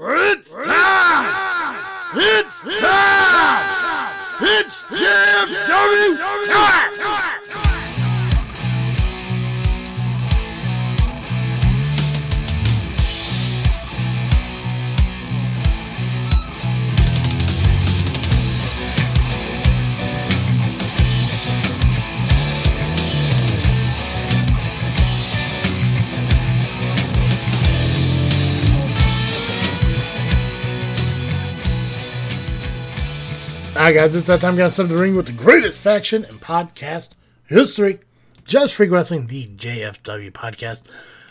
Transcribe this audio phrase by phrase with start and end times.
[0.00, 0.54] It's
[33.88, 34.54] Alright, guys, it's that time.
[34.54, 37.14] Got to the ring with the greatest faction in podcast
[37.46, 38.00] history.
[38.44, 40.82] Just Freaking Wrestling, the JFW podcast,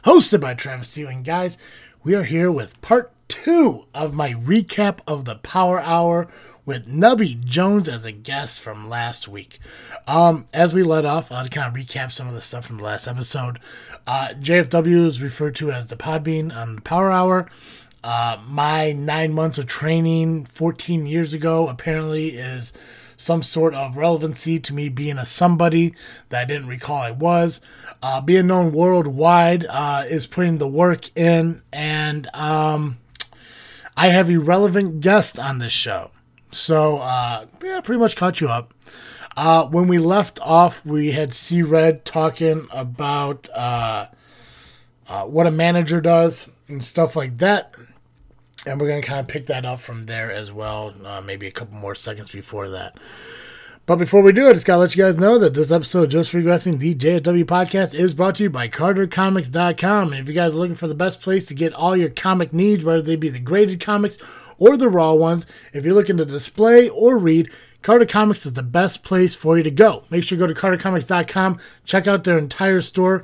[0.06, 1.10] hosted by Travis Steele.
[1.10, 1.60] And guys,
[2.04, 6.28] we are here with part two of my recap of the Power Hour
[6.66, 9.60] with Nubby Jones as a guest from last week.
[10.08, 12.84] Um, as we let off, I'll kind of recap some of the stuff from the
[12.84, 13.60] last episode.
[14.08, 17.52] Uh, JFW is referred to as the Podbean on the Power Hour.
[18.04, 22.74] Uh, my nine months of training 14 years ago apparently is
[23.18, 25.94] some sort of relevancy to me being a somebody
[26.30, 27.60] that I didn't recall I was.
[28.02, 33.00] Uh, being known worldwide uh, is putting the work in, and um,
[33.98, 36.12] I have irrelevant guests on this show.
[36.52, 38.74] So, uh, yeah, pretty much caught you up.
[39.36, 44.08] Uh, when we left off, we had C Red talking about uh,
[45.08, 47.76] uh, what a manager does and stuff like that.
[48.66, 51.48] And we're going to kind of pick that up from there as well, uh, maybe
[51.48, 52.98] a couple more seconds before that.
[53.86, 56.04] But before we do, I just got to let you guys know that this episode
[56.04, 60.12] of Just Regressing, the JFW podcast, is brought to you by CarterComics.com.
[60.12, 62.52] And if you guys are looking for the best place to get all your comic
[62.52, 64.18] needs, whether they be the graded comics
[64.58, 67.50] or the raw ones, if you're looking to display or read,
[67.82, 70.04] Carter Comics is the best place for you to go.
[70.10, 73.24] Make sure you go to CarterComics.com, check out their entire store.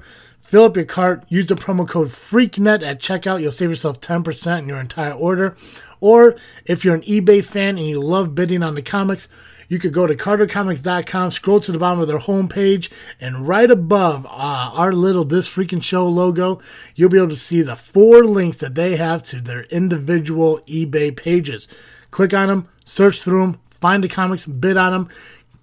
[0.53, 3.41] Fill up your cart, use the promo code FreakNet at checkout.
[3.41, 5.55] You'll save yourself 10% in your entire order.
[5.99, 9.27] Or if you're an eBay fan and you love bidding on the comics,
[9.67, 14.27] you could go to cartercomics.com, scroll to the bottom of their homepage, and right above
[14.27, 16.61] uh, our little This Freaking Show logo,
[16.93, 21.17] you'll be able to see the four links that they have to their individual eBay
[21.17, 21.67] pages.
[22.11, 25.09] Click on them, search through them, find the comics, bid on them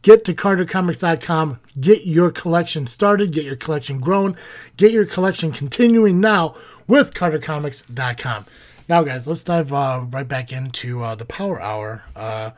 [0.02, 3.32] get to cartercomics.com get your collection started.
[3.32, 4.36] Get your collection grown.
[4.76, 6.54] Get your collection continuing now
[6.86, 8.46] with cartercomics.com
[8.88, 12.50] now guys let's dive uh, right back into uh, the power hour uh,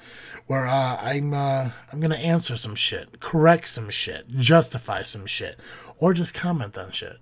[0.46, 5.60] where uh, i'm uh, i'm gonna answer some shit correct some shit justify some shit
[6.02, 7.18] or just comment on shit.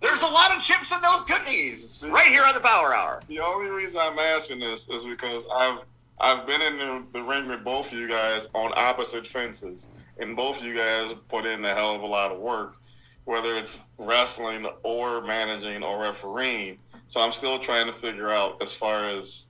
[0.00, 3.22] There's a lot of chips in those cookies right here on the Power Hour.
[3.28, 5.78] The only reason I'm asking this is because I've
[6.18, 9.86] I've been in the, the ring with both of you guys on opposite fences,
[10.18, 12.76] and both of you guys put in a hell of a lot of work,
[13.24, 16.78] whether it's wrestling or managing or refereeing.
[17.08, 19.46] So I'm still trying to figure out as far as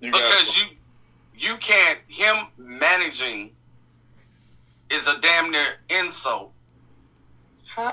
[0.00, 0.20] you guys.
[0.20, 0.64] Because you
[1.36, 3.52] you can't him managing
[4.90, 6.52] is a damn near insult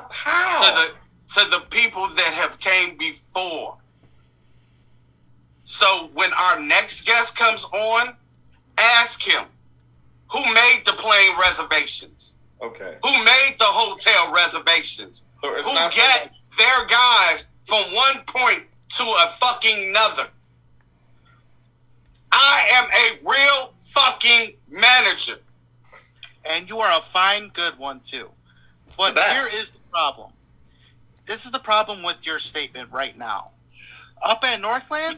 [0.09, 0.93] how, to
[1.33, 3.77] the to the people that have came before.
[5.65, 8.15] So when our next guest comes on,
[8.77, 9.45] ask him
[10.31, 16.85] who made the plane reservations, okay, who made the hotel reservations, so who get their
[16.87, 20.27] guys from one point to a fucking another.
[22.31, 25.37] I am a real fucking manager.
[26.43, 28.29] and you are a fine, good one too.
[28.97, 30.31] But The here is the problem.
[31.25, 33.49] This is the problem with your statement right now.
[34.23, 35.17] Up at Northland,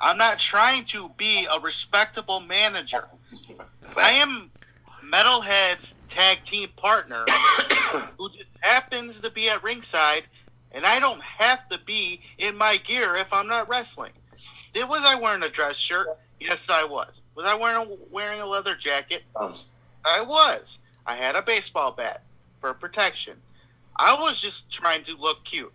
[0.00, 3.04] I'm not trying to be a respectable manager.
[3.96, 4.50] I am
[5.04, 7.24] Metalhead's tag team partner
[8.18, 10.24] who just happens to be at ringside,
[10.72, 14.12] and I don't have to be in my gear if I'm not wrestling.
[14.74, 16.06] Did was I wearing a dress shirt?
[16.40, 17.12] Yes, I was.
[17.34, 19.22] Was I wearing a, wearing a leather jacket?
[19.34, 19.54] Um,
[20.04, 20.78] I was.
[21.06, 22.22] I had a baseball bat
[22.60, 23.34] for protection.
[23.96, 25.72] I was just trying to look cute.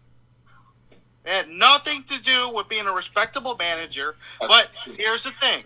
[1.25, 4.15] It had nothing to do with being a respectable manager.
[4.39, 5.63] But here's the thing: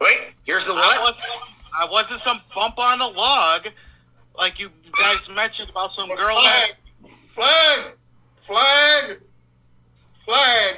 [0.00, 1.14] Wait, here's the I what?
[1.14, 1.42] wasn't,
[1.78, 3.68] I wasn't some bump on the log,
[4.36, 6.36] like you guys mentioned about some girl.
[6.38, 6.74] flag,
[7.28, 7.80] flag,
[8.46, 9.18] flag,
[10.24, 10.76] flag,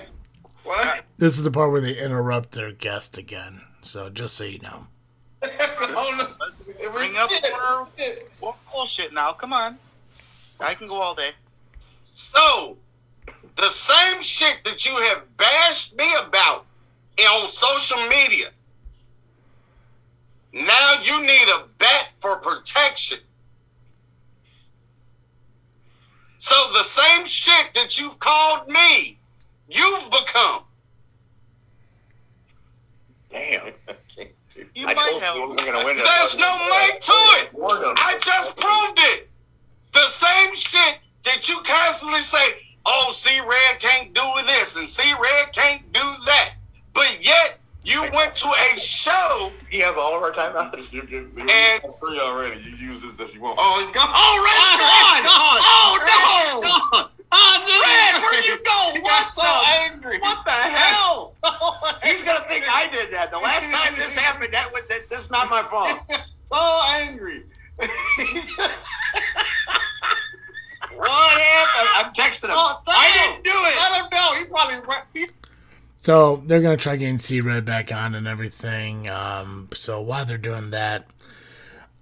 [0.63, 1.05] flag.
[1.19, 4.87] this is the part where they interrupt their guest again so just so you know
[5.95, 6.91] Oh, no.
[6.93, 7.43] Bring up shit.
[7.53, 8.31] more- Shit.
[8.73, 9.33] Bullshit now.
[9.33, 9.77] Come on,
[10.61, 11.33] I can go all day.
[12.09, 12.77] So,
[13.57, 16.67] the same shit that you have bashed me about
[17.21, 18.47] on social media,
[20.53, 23.19] now you need a bat for protection.
[26.39, 29.19] So the same shit that you've called me,
[29.69, 30.65] you've become.
[33.31, 33.73] Damn.
[34.75, 35.37] You I might told have.
[35.37, 35.97] you he wasn't going to win.
[35.97, 37.51] There's no mic to it.
[37.97, 39.29] I just proved it.
[39.93, 45.03] The same shit that you constantly say, oh, C Red can't do this and C
[45.15, 46.55] Red can't do that.
[46.95, 50.93] But yet, you went to a show You have all of our timeouts.
[50.93, 52.61] You can, you And- have three already.
[52.61, 53.59] You use this if you want.
[53.61, 54.09] Oh, he's gone.
[54.09, 55.61] Oh, Red's oh, gone.
[55.65, 57.09] Oh, no.
[57.35, 59.01] Oh, this Red, where'd you go?
[59.01, 59.69] What's so the?
[59.91, 60.19] angry.
[60.19, 61.35] What the hell?
[62.05, 63.31] He's gonna think I did that.
[63.31, 65.99] The last time this happened, that was that, that's not my fault.
[66.35, 67.45] so angry.
[71.09, 71.89] What happened?
[71.97, 72.55] I'm texting him.
[72.55, 73.77] Oh, I didn't do it.
[73.77, 74.35] Let him know.
[74.39, 75.29] He probably re-
[75.99, 79.11] So they're gonna try getting C Red back on and everything.
[79.11, 81.07] Um, so while they're doing that,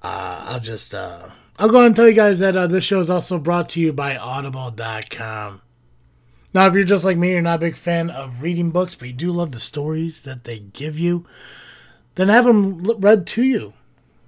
[0.03, 3.01] uh, I'll just uh, I'll go ahead and tell you guys that uh, this show
[3.01, 5.63] is also brought to you by Audible.com.
[6.53, 9.09] Now, if you're just like me, you're not a big fan of reading books, but
[9.09, 11.25] you do love the stories that they give you,
[12.17, 13.73] then have them read to you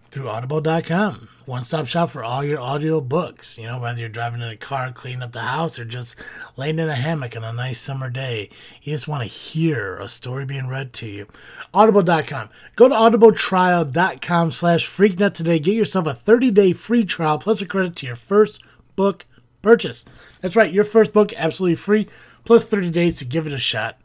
[0.09, 1.29] through Audible.com.
[1.45, 3.59] One stop shop for all your audio books.
[3.59, 6.15] You know, whether you're driving in a car, cleaning up the house, or just
[6.57, 8.49] laying in a hammock on a nice summer day,
[8.83, 11.27] you just want to hear a story being read to you.
[11.75, 12.49] Audible.com.
[12.77, 15.59] Go to audibletrial.com slash freaknet today.
[15.59, 18.63] Get yourself a 30 day free trial plus a credit to your first
[18.95, 19.27] book
[19.63, 20.05] purchase.
[20.41, 22.09] That's right, your first book absolutely free
[22.45, 23.99] plus 30 days to give it a shot.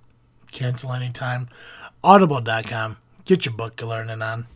[0.52, 1.50] Cancel anytime.
[2.04, 2.98] Audible.com.
[3.26, 4.48] Get your book learning on.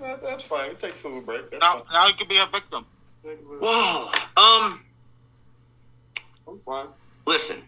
[0.00, 0.70] That- that's fine.
[0.70, 1.50] We take food break.
[1.50, 2.84] That's Now, now you could be a victim.
[3.24, 4.10] Whoa.
[4.36, 4.84] Um.
[6.48, 6.86] I'm fine.
[7.24, 7.62] Listen.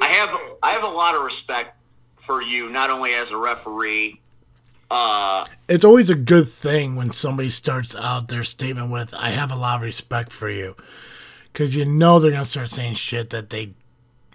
[0.00, 1.76] I have I have a lot of respect
[2.16, 4.20] for you, not only as a referee.
[4.90, 9.50] Uh, It's always a good thing when somebody starts out their statement with, I have
[9.50, 10.76] a lot of respect for you.
[11.52, 13.72] Because you know they're going to start saying shit that they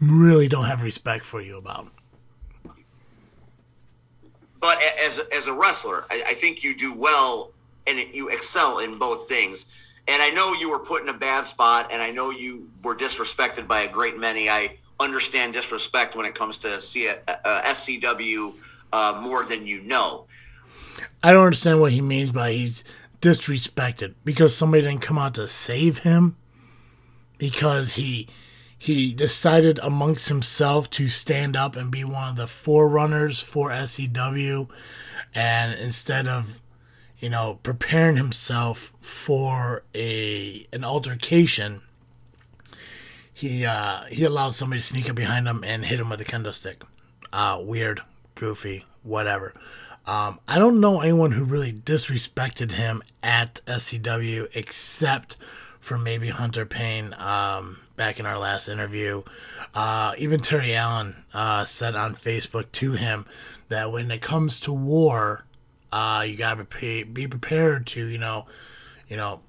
[0.02, 1.88] really don't have respect for you about.
[4.60, 7.52] But as as a wrestler, I, I think you do well
[7.88, 9.66] and it, you excel in both things.
[10.08, 12.96] And I know you were put in a bad spot, and I know you were
[12.96, 14.50] disrespected by a great many.
[14.50, 18.56] I understand disrespect when it comes to C, uh, SCW
[18.92, 20.26] uh, more than you know.
[21.24, 22.84] I don't understand what he means by he's
[23.22, 26.38] disrespected because somebody didn't come out to save him
[27.38, 28.28] because he
[28.81, 34.70] he decided amongst himself to stand up and be one of the forerunners for SCW
[35.36, 36.62] and instead of
[37.20, 41.81] you know preparing himself for a an altercation
[43.34, 46.26] he uh he allowed somebody to sneak up behind him and hit him with a
[46.26, 46.84] kendo stick.
[47.34, 48.02] Uh weird
[48.36, 49.54] goofy whatever.
[50.06, 55.36] Um, I don't know anyone who really disrespected him at SCW except
[55.80, 57.14] for maybe Hunter Payne.
[57.14, 59.22] Um, back in our last interview.
[59.75, 63.25] Uh, even Terry Allen uh, said on Facebook to him
[63.68, 65.46] that when it comes to war,
[65.92, 68.48] uh, you gotta be, be prepared to, you know,
[69.07, 69.42] you know,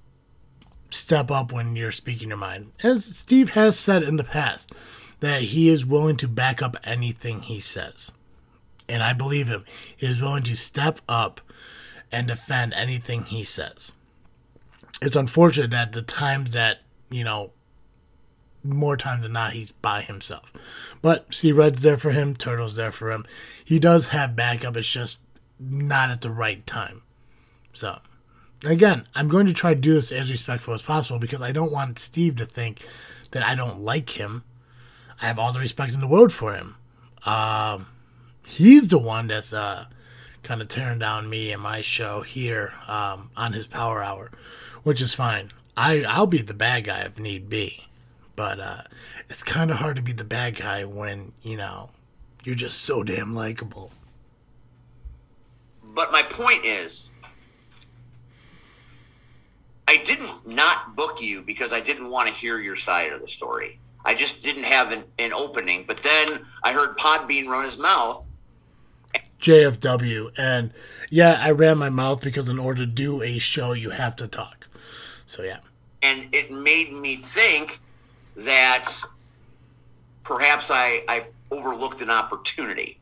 [0.90, 2.72] step up when you're speaking your mind.
[2.82, 4.72] As Steve has said in the past,
[5.20, 8.12] that he is willing to back up anything he says
[8.90, 9.64] and I believe him.
[9.96, 11.40] He is willing to step up
[12.10, 13.92] and defend anything he says.
[15.00, 17.52] It's unfortunate that the times that, you know,
[18.62, 20.52] more times than not, he's by himself.
[21.02, 23.24] But C Red's there for him, Turtle's there for him.
[23.64, 25.20] He does have backup, it's just
[25.58, 27.02] not at the right time.
[27.72, 27.98] So,
[28.64, 31.72] again, I'm going to try to do this as respectful as possible because I don't
[31.72, 32.82] want Steve to think
[33.30, 34.44] that I don't like him.
[35.20, 36.76] I have all the respect in the world for him.
[37.24, 37.86] Um,
[38.46, 39.86] he's the one that's uh,
[40.42, 44.30] kind of tearing down me and my show here um, on his power hour,
[44.82, 45.50] which is fine.
[45.76, 47.84] I I'll be the bad guy if need be,
[48.40, 48.80] but uh,
[49.28, 51.90] it's kind of hard to be the bad guy when you know
[52.42, 53.92] you're just so damn likable.
[55.94, 57.10] But my point is,
[59.86, 63.28] I didn't not book you because I didn't want to hear your side of the
[63.28, 63.78] story.
[64.06, 65.84] I just didn't have an, an opening.
[65.86, 68.26] But then I heard Podbean run his mouth.
[69.38, 70.72] JFW, and
[71.10, 74.26] yeah, I ran my mouth because in order to do a show, you have to
[74.26, 74.66] talk.
[75.26, 75.58] So yeah.
[76.00, 77.80] and it made me think
[78.36, 78.92] that
[80.24, 82.98] perhaps I, I overlooked an opportunity,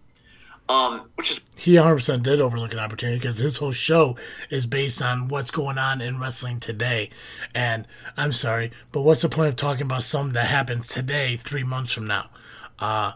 [0.68, 4.16] um, which is he 100% did overlook an opportunity because his whole show
[4.50, 7.10] is based on what's going on in wrestling today.
[7.54, 11.64] And I'm sorry, but what's the point of talking about something that happens today, three
[11.64, 12.30] months from now?
[12.78, 13.12] Uh,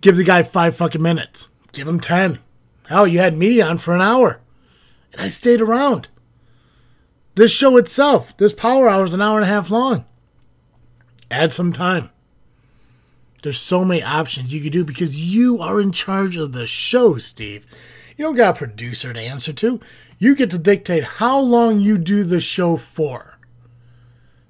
[0.00, 1.50] give the guy five fucking minutes.
[1.72, 2.38] Give him 10.
[2.88, 4.40] Hell, you had me on for an hour.
[5.12, 6.08] And I stayed around.
[7.36, 10.04] This show itself, this power hour is an hour and a half long.
[11.30, 12.10] Add some time.
[13.42, 17.18] There's so many options you could do because you are in charge of the show,
[17.18, 17.66] Steve.
[18.16, 19.80] You don't got a producer to answer to.
[20.18, 23.38] You get to dictate how long you do the show for.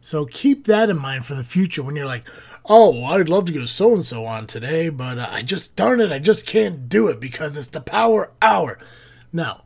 [0.00, 2.28] So keep that in mind for the future when you're like,
[2.66, 6.00] oh, I'd love to go so and so on today, but uh, I just, darn
[6.00, 8.78] it, I just can't do it because it's the power hour.
[9.32, 9.62] No,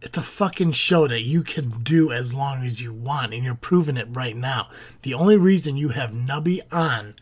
[0.00, 3.54] it's a fucking show that you can do as long as you want, and you're
[3.54, 4.68] proving it right now.
[5.02, 7.16] The only reason you have Nubby on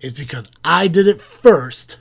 [0.00, 1.96] is because I did it first,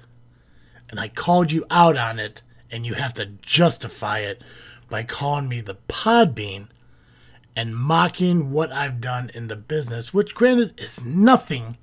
[0.90, 4.42] and I called you out on it, and you have to justify it
[4.90, 6.68] by calling me the Podbean
[7.56, 11.78] and mocking what I've done in the business, which granted is nothing,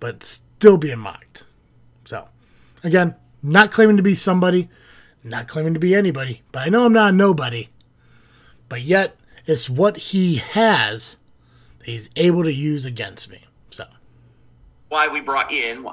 [0.00, 1.44] but still being mocked.
[2.04, 2.28] So,
[2.82, 4.68] again, not claiming to be somebody,
[5.24, 7.68] not claiming to be anybody, but I know I'm not a nobody.
[8.68, 9.16] But yet,
[9.46, 11.16] it's what he has
[11.78, 13.40] that he's able to use against me.
[13.70, 13.86] So,
[14.88, 15.88] Why we brought you in?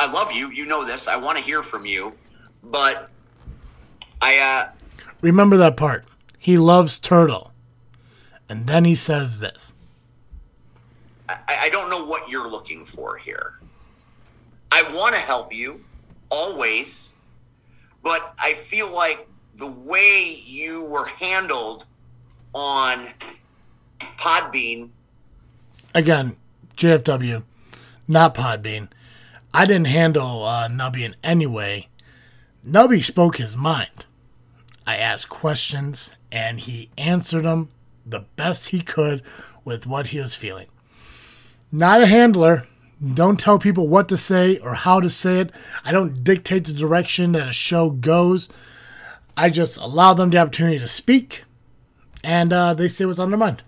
[0.00, 0.50] I, love you.
[0.50, 1.08] You know this.
[1.08, 2.14] I want to hear from you,
[2.64, 3.08] but
[4.20, 4.70] I uh,
[5.20, 6.06] remember that part.
[6.38, 7.52] He loves Turtle.
[8.48, 9.74] And then he says this.
[11.28, 13.54] I, I don't know what you're looking for here.
[14.72, 15.84] I want to help you
[16.30, 17.09] always,
[18.02, 21.84] but I feel like the way you were handled
[22.54, 23.08] on
[24.18, 24.90] Podbean
[25.92, 26.36] Again,
[26.76, 27.42] JFW,
[28.06, 28.88] not Podbean.
[29.52, 31.88] I didn't handle uh, Nubby in any way.
[32.66, 34.04] Nubby spoke his mind.
[34.86, 37.70] I asked questions and he answered them
[38.06, 39.22] the best he could
[39.64, 40.68] with what he was feeling.
[41.72, 42.68] Not a handler.
[43.02, 45.52] Don't tell people what to say or how to say it.
[45.84, 48.50] I don't dictate the direction that a show goes.
[49.36, 51.44] I just allow them the opportunity to speak,
[52.22, 53.62] and uh, they say what's on their mind.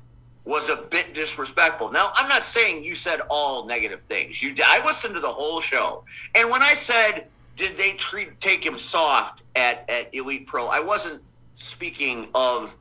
[0.45, 1.91] Was a bit disrespectful.
[1.93, 4.43] Now, I'm not saying you said all negative things.
[4.43, 8.67] You, I listened to the whole show, and when I said, "Did they treat take
[8.67, 11.23] him soft at at Elite Pro?" I wasn't
[11.57, 12.77] speaking of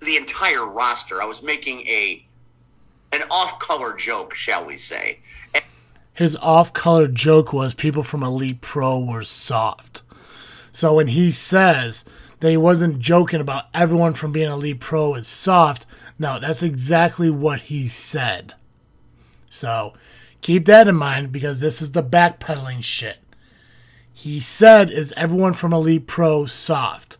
[0.00, 1.22] the entire roster.
[1.22, 2.26] I was making a
[3.12, 5.20] an off-color joke, shall we say?
[6.16, 10.00] His off-color joke was people from Elite Pro were soft.
[10.72, 12.06] So when he says
[12.40, 15.84] that he wasn't joking about everyone from being Elite Pro is soft,
[16.18, 18.54] no, that's exactly what he said.
[19.50, 19.92] So
[20.40, 23.18] keep that in mind because this is the backpedaling shit.
[24.10, 27.18] He said, Is everyone from Elite Pro soft?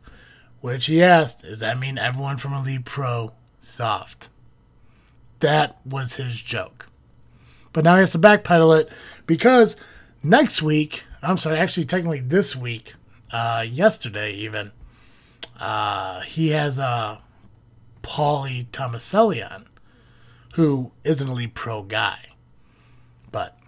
[0.62, 4.30] Which he asked, Does that mean everyone from Elite Pro soft?
[5.40, 6.85] That was his joke.
[7.76, 8.90] But now he has to backpedal it
[9.26, 9.76] because
[10.22, 12.94] next week, I'm sorry, actually, technically this week,
[13.30, 14.72] uh, yesterday even,
[15.60, 17.18] uh, he has uh,
[18.02, 19.66] Paulie Tomaselli on,
[20.54, 22.18] who is an Elite Pro guy.
[23.30, 23.58] But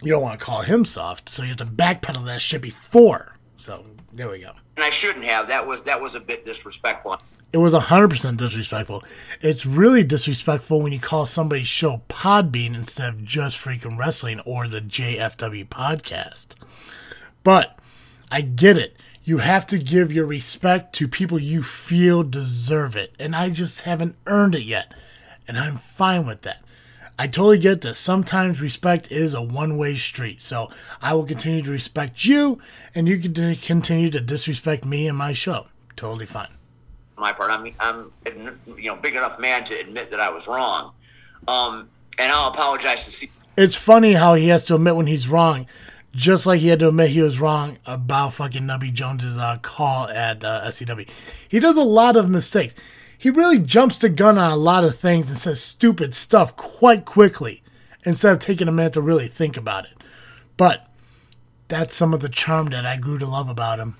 [0.00, 3.34] you don't want to call him soft, so you have to backpedal that shit before.
[3.56, 4.52] So there we go.
[4.76, 5.48] And I shouldn't have.
[5.48, 7.20] That was that was a bit disrespectful.
[7.54, 9.04] It was 100% disrespectful.
[9.40, 14.66] It's really disrespectful when you call somebody's show Podbean instead of Just Freaking Wrestling or
[14.66, 16.56] the JFW podcast.
[17.44, 17.78] But
[18.28, 18.96] I get it.
[19.22, 23.14] You have to give your respect to people you feel deserve it.
[23.20, 24.92] And I just haven't earned it yet.
[25.46, 26.64] And I'm fine with that.
[27.16, 30.42] I totally get that sometimes respect is a one way street.
[30.42, 30.70] So
[31.00, 32.58] I will continue to respect you,
[32.96, 35.68] and you can continue to disrespect me and my show.
[35.94, 36.48] Totally fine
[37.16, 37.50] my part.
[37.50, 38.12] I'm, I'm,
[38.76, 40.92] you know, big enough man to admit that I was wrong,
[41.48, 43.30] um, and I'll apologize to see.
[43.56, 45.66] It's funny how he has to admit when he's wrong,
[46.12, 50.08] just like he had to admit he was wrong about fucking Nubby Jones's uh, call
[50.08, 51.08] at uh, SCW.
[51.48, 52.74] He does a lot of mistakes.
[53.16, 57.04] He really jumps the gun on a lot of things and says stupid stuff quite
[57.04, 57.62] quickly
[58.04, 59.92] instead of taking a minute to really think about it.
[60.56, 60.86] But
[61.68, 63.96] that's some of the charm that I grew to love about him.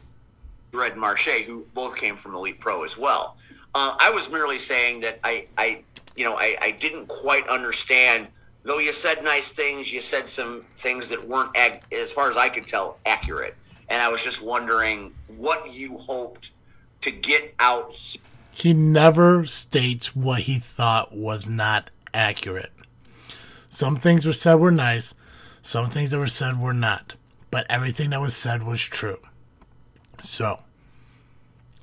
[0.75, 3.37] Red Marche, who both came from Elite Pro as well.
[3.75, 5.83] Uh, I was merely saying that I, I
[6.17, 8.29] you know, I, I, didn't quite understand.
[8.63, 11.57] Though you said nice things, you said some things that weren't,
[11.93, 13.57] as far as I could tell, accurate.
[13.89, 16.51] And I was just wondering what you hoped
[17.03, 17.95] to get out.
[18.53, 22.73] He never states what he thought was not accurate.
[23.69, 25.15] Some things were said were nice,
[25.61, 27.15] some things that were said were not.
[27.51, 29.19] But everything that was said was true.
[30.25, 30.61] So,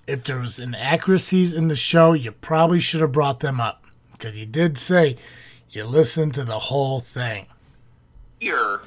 [0.07, 4.38] if there was inaccuracies in the show, you probably should have brought them up because
[4.38, 5.15] you did say
[5.69, 7.45] you listened to the whole thing.
[8.39, 8.81] Here,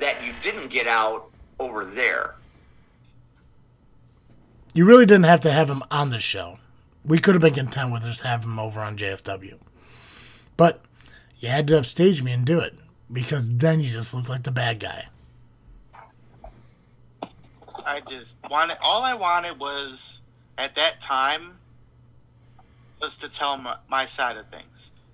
[0.00, 2.34] that you didn't get out over there.
[4.74, 6.58] You really didn't have to have him on the show.
[7.04, 9.58] We could have been content with just having him over on JFW.
[10.56, 10.82] But
[11.38, 12.74] you had to upstage me and do it
[13.10, 15.06] because then you just looked like the bad guy.
[17.88, 19.98] I just wanted all I wanted was
[20.58, 21.52] at that time
[23.00, 24.66] was to tell my, my side of things,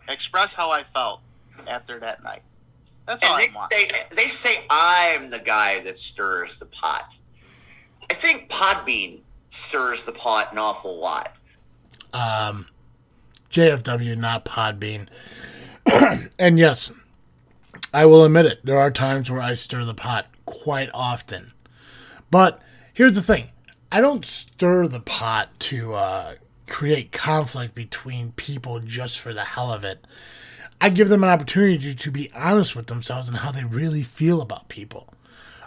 [0.09, 1.21] express how I felt
[1.69, 2.43] after that night.
[3.07, 3.73] That's all And I they want.
[3.73, 7.15] say they say I'm the guy that stirs the pot.
[8.11, 11.37] I think Podbean stirs the pot an awful lot.
[12.13, 12.67] um,
[13.51, 15.09] JFW, not Podbean.
[16.39, 16.91] and yes,
[17.93, 18.65] I will admit it.
[18.67, 21.53] There are times where I stir the pot quite often.
[22.31, 22.61] But
[22.93, 23.51] here's the thing
[23.91, 26.35] I don't stir the pot to uh,
[26.67, 30.05] create conflict between people just for the hell of it.
[30.81, 34.41] I give them an opportunity to be honest with themselves and how they really feel
[34.41, 35.09] about people.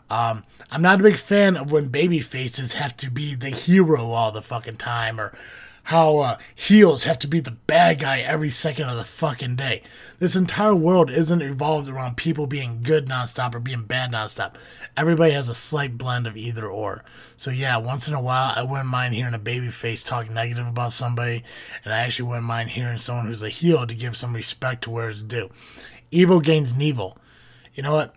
[0.10, 4.12] Um, I'm not a big fan of when baby faces have to be the hero
[4.12, 5.38] all the fucking time or
[5.88, 9.82] how uh, heels have to be the bad guy every second of the fucking day.
[10.20, 14.56] This entire world isn't evolved around people being good nonstop or being bad nonstop.
[14.98, 17.06] Everybody has a slight blend of either or.
[17.38, 20.68] So yeah, once in a while, I wouldn't mind hearing a baby face talk negative
[20.68, 21.46] about somebody,
[21.86, 24.90] and I actually wouldn't mind hearing someone who's a heel to give some respect to
[24.90, 25.50] where it's due.
[26.12, 27.18] Evil gains evil.
[27.76, 28.14] You know what?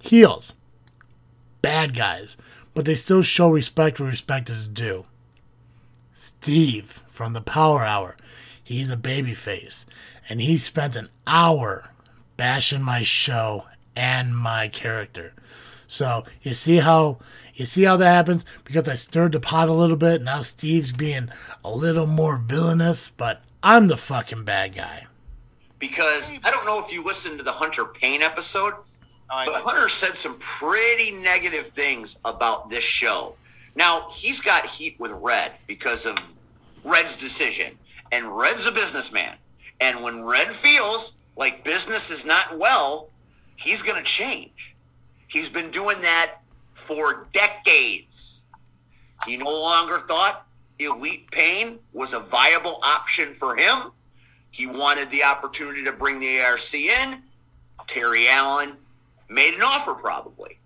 [0.00, 0.54] Heels
[1.62, 2.36] bad guys,
[2.74, 5.04] but they still show respect where respect is due.
[6.12, 8.16] Steve from the Power Hour,
[8.62, 9.84] he's a babyface,
[10.28, 11.90] and he spent an hour
[12.36, 15.32] bashing my show and my character.
[15.86, 17.18] So you see how
[17.54, 20.22] you see how that happens because I stirred the pot a little bit.
[20.22, 21.28] Now Steve's being
[21.64, 25.06] a little more villainous, but I'm the fucking bad guy.
[25.78, 28.74] Because I don't know if you listened to the Hunter Payne episode,
[29.30, 29.62] Oh, but.
[29.62, 33.36] Hunter said some pretty negative things about this show.
[33.76, 36.16] Now, he's got heat with Red because of
[36.84, 37.76] Red's decision.
[38.12, 39.36] And Red's a businessman.
[39.80, 43.10] And when Red feels like business is not well,
[43.56, 44.76] he's going to change.
[45.26, 46.36] He's been doing that
[46.74, 48.42] for decades.
[49.26, 50.46] He no longer thought
[50.78, 53.90] Elite Pain was a viable option for him.
[54.50, 57.22] He wanted the opportunity to bring the ARC in.
[57.86, 58.74] Terry Allen
[59.28, 60.58] made an offer, probably.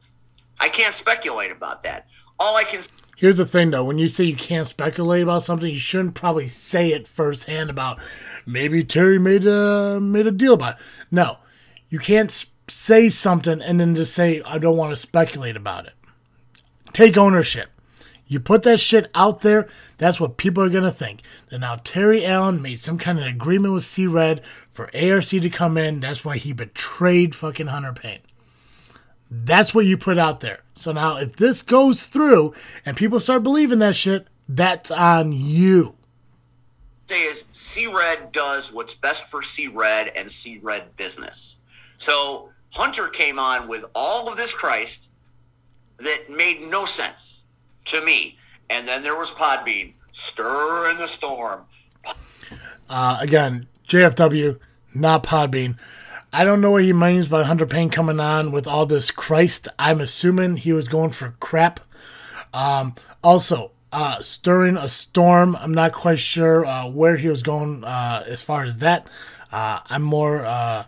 [0.61, 2.09] I can't speculate about that.
[2.39, 2.83] All I can
[3.19, 3.85] Here's the thing, though.
[3.85, 7.99] When you say you can't speculate about something, you shouldn't probably say it firsthand about
[8.47, 10.79] maybe Terry made a made a deal about.
[10.79, 10.85] It.
[11.11, 11.39] No,
[11.89, 15.95] you can't say something and then just say I don't want to speculate about it.
[16.93, 17.71] Take ownership.
[18.29, 21.23] You put that shit out there, that's what people are gonna think.
[21.51, 25.51] That now Terry Allen made some kind of agreement with C Red for ARC to
[25.51, 25.99] come in.
[25.99, 28.21] That's why he betrayed fucking Hunter Payne.
[29.29, 30.61] That's what you put out there.
[30.79, 32.55] So now, if this goes through
[32.87, 35.95] and people start believing that shit, that's on you.
[37.09, 41.57] say is C Red does what's best for C Red and C Red business.
[41.97, 45.09] So Hunter came on with all of this Christ
[45.99, 47.43] that made no sense
[47.87, 48.39] to me.
[48.71, 51.63] And then there was Podbean, stir in the storm.
[52.89, 54.59] Uh, again, JFW,
[54.95, 55.77] not Podbean.
[56.31, 59.67] I don't know what he means by Hunter Payne coming on with all this Christ.
[59.79, 61.81] I'm assuming he was going for crap.
[62.53, 65.57] Um, also, uh, stirring a storm.
[65.57, 69.07] I'm not quite sure uh, where he was going uh, as far as that.
[69.51, 70.85] Uh, I'm more, uh,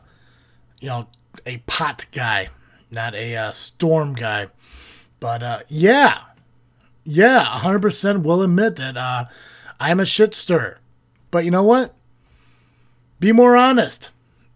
[0.78, 1.08] you know,
[1.46, 2.50] a pot guy,
[2.90, 4.48] not a uh, storm guy.
[5.20, 6.22] But yeah,
[7.02, 9.30] yeah, 100% will admit that
[9.78, 10.76] I'm a shit stir.
[11.30, 11.94] But you know what?
[13.18, 14.10] Be more honest.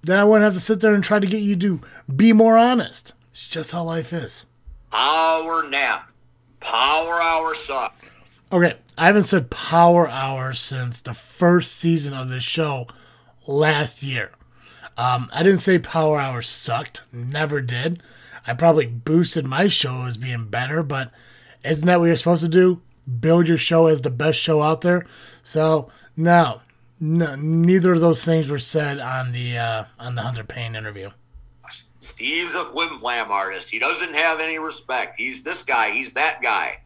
[0.05, 1.81] Then I wouldn't have to sit there and try to get you to
[2.15, 3.15] be more honest.
[3.31, 4.47] It's just how life is.
[4.91, 6.11] Power nap.
[6.61, 7.95] Power hour suck.
[8.53, 12.87] Okay, I haven't said power hour since the first season of this show
[13.47, 14.31] last year.
[14.97, 17.03] Um, I didn't say power hour sucked.
[17.13, 18.03] Never did.
[18.47, 21.11] I probably boosted my show as being better, but
[21.65, 22.83] isn't that what you're supposed to do?
[23.21, 25.07] Build your show as the best show out there.
[25.43, 26.61] So no,
[27.01, 31.11] no neither of those things were said on the uh, on the Hunter Payne interview.
[32.01, 33.71] Steve's a flim flam artist.
[33.71, 35.19] He doesn't have any respect.
[35.19, 35.91] He's this guy.
[35.91, 36.81] He's that guy.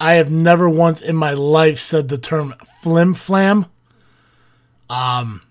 [0.00, 3.66] I have never once in my life said the term flim flam.
[4.88, 5.42] Um,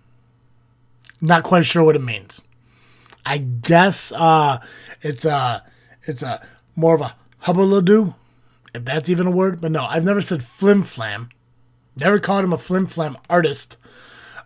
[1.20, 2.42] not quite sure what it means.
[3.26, 4.60] I guess uh,
[5.02, 5.64] it's a
[6.04, 8.16] it's a more of a hubbaloo,
[8.74, 9.62] if that's even a word.
[9.62, 11.30] But no, I've never said flim flam.
[12.02, 13.78] Never called him a flim flam artist.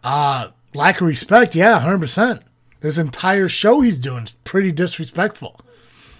[0.03, 2.43] Uh, lack of respect, yeah, hundred percent.
[2.81, 5.59] This entire show he's doing is pretty disrespectful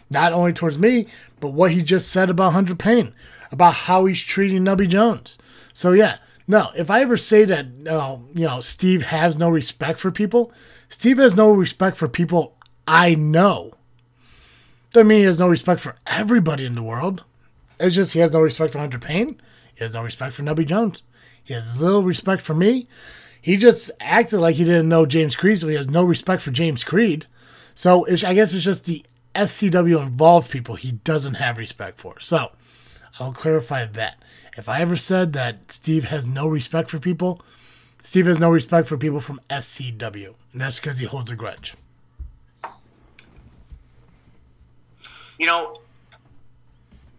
[0.10, 1.08] not only towards me,
[1.40, 3.14] but what he just said about Hunter Payne,
[3.52, 5.38] about how he's treating Nubby Jones.
[5.74, 6.18] So yeah,
[6.48, 10.54] no, if I ever say that, uh, you know, Steve has no respect for people,
[10.90, 12.56] Steve has no respect for people
[12.88, 13.74] I know.
[14.94, 17.24] Doesn't mean he has no respect for everybody in the world.
[17.80, 19.42] It's just he has no respect for Hunter Payne.
[19.74, 21.04] He has no respect for Nubby Jones.
[21.46, 22.88] He has little respect for me.
[23.40, 26.52] He just acted like he didn't know James Creed, so he has no respect for
[26.52, 27.28] James Creed.
[27.76, 29.06] So I guess it's just the
[29.36, 32.20] SCW involved people he doesn't have respect for.
[32.20, 32.52] So
[33.20, 34.18] I'll clarify that.
[34.58, 37.42] If I ever said that Steve has no respect for people,
[38.02, 40.34] Steve has no respect for people from SCW.
[40.54, 41.76] And that's because he holds a grudge.
[45.38, 45.82] You know,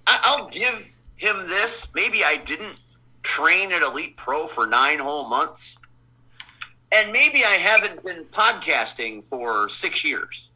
[0.07, 1.87] I- I'll give him this.
[1.95, 2.77] Maybe I didn't
[3.27, 5.77] train at Elite Pro for nine whole months.
[6.93, 10.51] And maybe I haven't been podcasting for six years.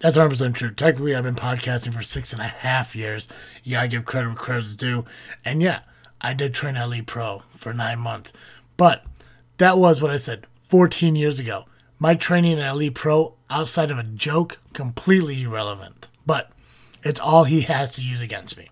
[0.00, 0.72] That's 100% true.
[0.72, 3.28] Technically, I've been podcasting for six and a half years.
[3.62, 5.04] Yeah, I give credit where credit's due.
[5.44, 5.80] And yeah,
[6.20, 8.32] I did train at Elite Pro for nine months.
[8.76, 9.04] But
[9.58, 11.66] that was what I said 14 years ago.
[12.00, 16.08] My training at Elite Pro, outside of a joke, completely irrelevant.
[16.26, 16.50] But
[17.04, 18.70] it's all he has to use against me.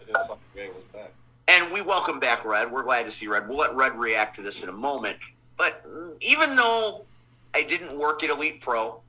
[0.00, 1.12] I just saw the game was back.
[1.48, 2.70] And we welcome back Red.
[2.70, 3.48] We're glad to see Red.
[3.48, 5.18] We'll let Red react to this in a moment.
[5.56, 5.84] But
[6.20, 7.04] even though
[7.54, 9.00] I didn't work at Elite Pro,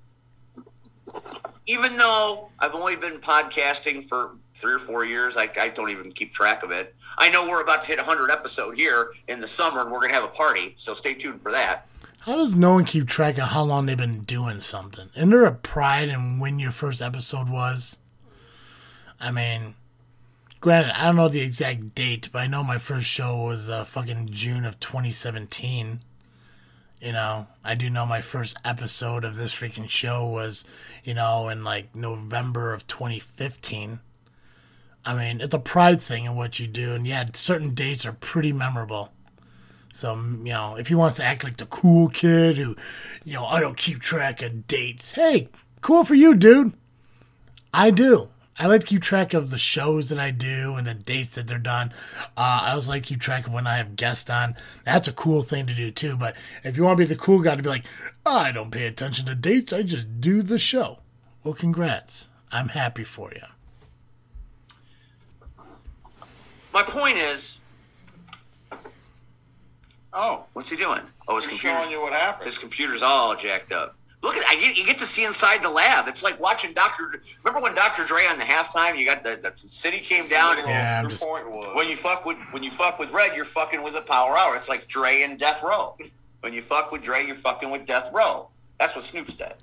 [1.68, 6.12] even though I've only been podcasting for three or four years, I, I don't even
[6.12, 6.96] keep track of it.
[7.18, 10.00] I know we're about to hit a 100 episode here in the summer, and we're
[10.00, 11.88] going to have a party, so stay tuned for that.
[12.20, 15.10] How does no one keep track of how long they've been doing something?
[15.16, 17.98] Isn't there a pride in when your first episode was?
[19.20, 19.76] I mean,
[20.64, 23.84] granted, I don't know the exact date, but I know my first show was uh,
[23.84, 26.00] fucking June of 2017.
[27.02, 30.64] You know, I do know my first episode of this freaking show was,
[31.04, 34.00] you know, in like November of 2015.
[35.06, 38.14] I mean, it's a pride thing in what you do, and yeah, certain dates are
[38.14, 39.12] pretty memorable.
[39.94, 42.78] So, you know, if he wants to act like the cool kid who,
[43.26, 45.12] you know, I don't keep track of dates.
[45.12, 45.50] Hey,
[45.82, 46.72] cool for you, dude.
[47.74, 48.30] I do.
[48.58, 51.48] I like to keep track of the shows that I do and the dates that
[51.48, 51.92] they're done.
[52.38, 54.56] Uh, I also like to keep track of when I have guests on.
[54.86, 56.16] That's a cool thing to do too.
[56.16, 57.86] But if you want to be the cool guy to be like,
[58.26, 61.00] I don't pay attention to dates, I just do the show.
[61.44, 62.28] Well, congrats.
[62.52, 63.42] I'm happy for you.
[66.74, 67.58] My point is,
[70.16, 71.02] Oh, what's he doing?
[71.28, 71.76] Oh, his he's computer.
[71.80, 72.46] showing you what happened.
[72.46, 73.96] His computer's all jacked up.
[74.24, 76.08] Look at I get, you get to see inside the lab.
[76.08, 77.22] It's like watching Doctor.
[77.44, 78.06] Remember when Dr.
[78.06, 78.98] Dre on the halftime?
[78.98, 80.60] You got the, the city came down.
[80.60, 83.36] And, Yeah, I'm just- point was When you fuck with when you fuck with Red,
[83.36, 84.56] you're fucking with a Power Hour.
[84.56, 85.98] It's like Dre and Death Row.
[86.40, 88.48] When you fuck with Dre, you're fucking with Death Row.
[88.80, 89.56] That's what Snoop said.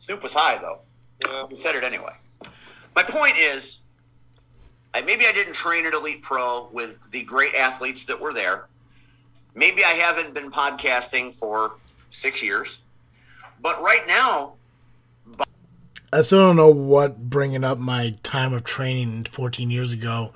[0.00, 0.80] Snoop was high though.
[1.24, 1.46] Yeah.
[1.48, 2.12] He said it anyway.
[2.94, 3.78] My point is,
[4.92, 8.66] I, maybe I didn't train at Elite Pro with the great athletes that were there.
[9.54, 11.76] Maybe I haven't been podcasting for
[12.10, 12.80] six years.
[13.60, 14.54] But right now,
[16.12, 20.32] I still don't know what bringing up my time of training 14 years ago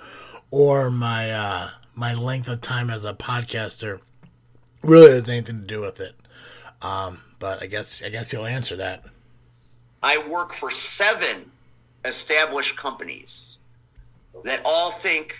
[0.50, 4.00] or my uh, my length of time as a podcaster
[4.82, 6.14] really has anything to do with it.
[6.82, 9.04] Um, but I guess I guess you'll answer that.
[10.02, 11.50] I work for seven
[12.04, 13.56] established companies
[14.44, 15.36] that all think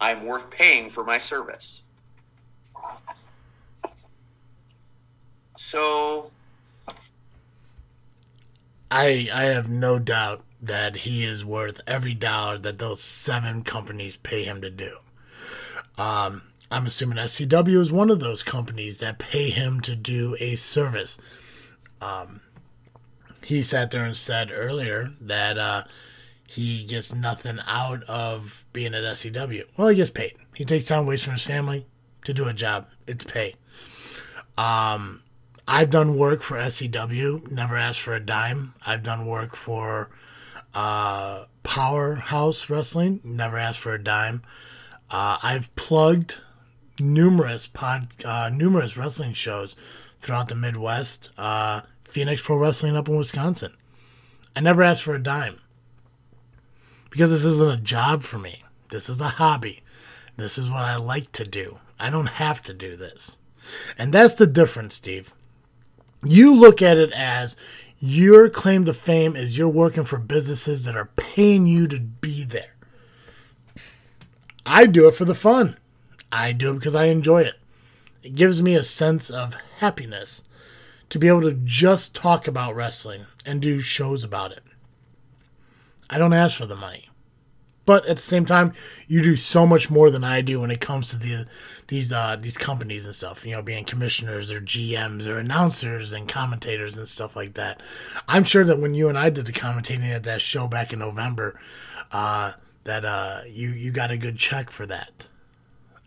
[0.00, 1.82] I'm worth paying for my service.
[5.56, 6.30] So
[8.92, 14.16] I I have no doubt that he is worth every dollar that those seven companies
[14.16, 14.98] pay him to do.
[15.96, 20.56] Um, I'm assuming SCW is one of those companies that pay him to do a
[20.56, 21.18] service.
[22.02, 22.42] Um,
[23.42, 25.84] he sat there and said earlier that uh,
[26.46, 29.64] he gets nothing out of being at SCW.
[29.76, 30.34] Well, he gets paid.
[30.54, 31.86] He takes time away from his family
[32.26, 32.88] to do a job.
[33.06, 33.54] It's pay.
[34.58, 35.21] Um,
[35.66, 38.74] I've done work for SCW, never asked for a dime.
[38.84, 40.10] I've done work for
[40.74, 44.42] uh, Powerhouse Wrestling, never asked for a dime.
[45.10, 46.38] Uh, I've plugged
[46.98, 49.76] numerous pod, uh, numerous wrestling shows
[50.20, 51.30] throughout the Midwest.
[51.38, 53.74] Uh, Phoenix Pro Wrestling up in Wisconsin.
[54.54, 55.60] I never asked for a dime
[57.10, 58.64] because this isn't a job for me.
[58.90, 59.82] This is a hobby.
[60.36, 61.78] This is what I like to do.
[61.98, 63.38] I don't have to do this.
[63.96, 65.32] And that's the difference, Steve.
[66.24, 67.56] You look at it as
[67.98, 72.44] your claim to fame is you're working for businesses that are paying you to be
[72.44, 72.76] there.
[74.64, 75.76] I do it for the fun.
[76.30, 77.54] I do it because I enjoy it.
[78.22, 80.44] It gives me a sense of happiness
[81.10, 84.62] to be able to just talk about wrestling and do shows about it.
[86.08, 87.08] I don't ask for the money.
[87.84, 88.72] But at the same time,
[89.08, 91.46] you do so much more than I do when it comes to the
[91.88, 93.44] these uh, these companies and stuff.
[93.44, 97.82] You know, being commissioners or GMs or announcers and commentators and stuff like that.
[98.28, 101.00] I'm sure that when you and I did the commentating at that show back in
[101.00, 101.58] November,
[102.12, 102.52] uh,
[102.84, 105.26] that uh, you you got a good check for that.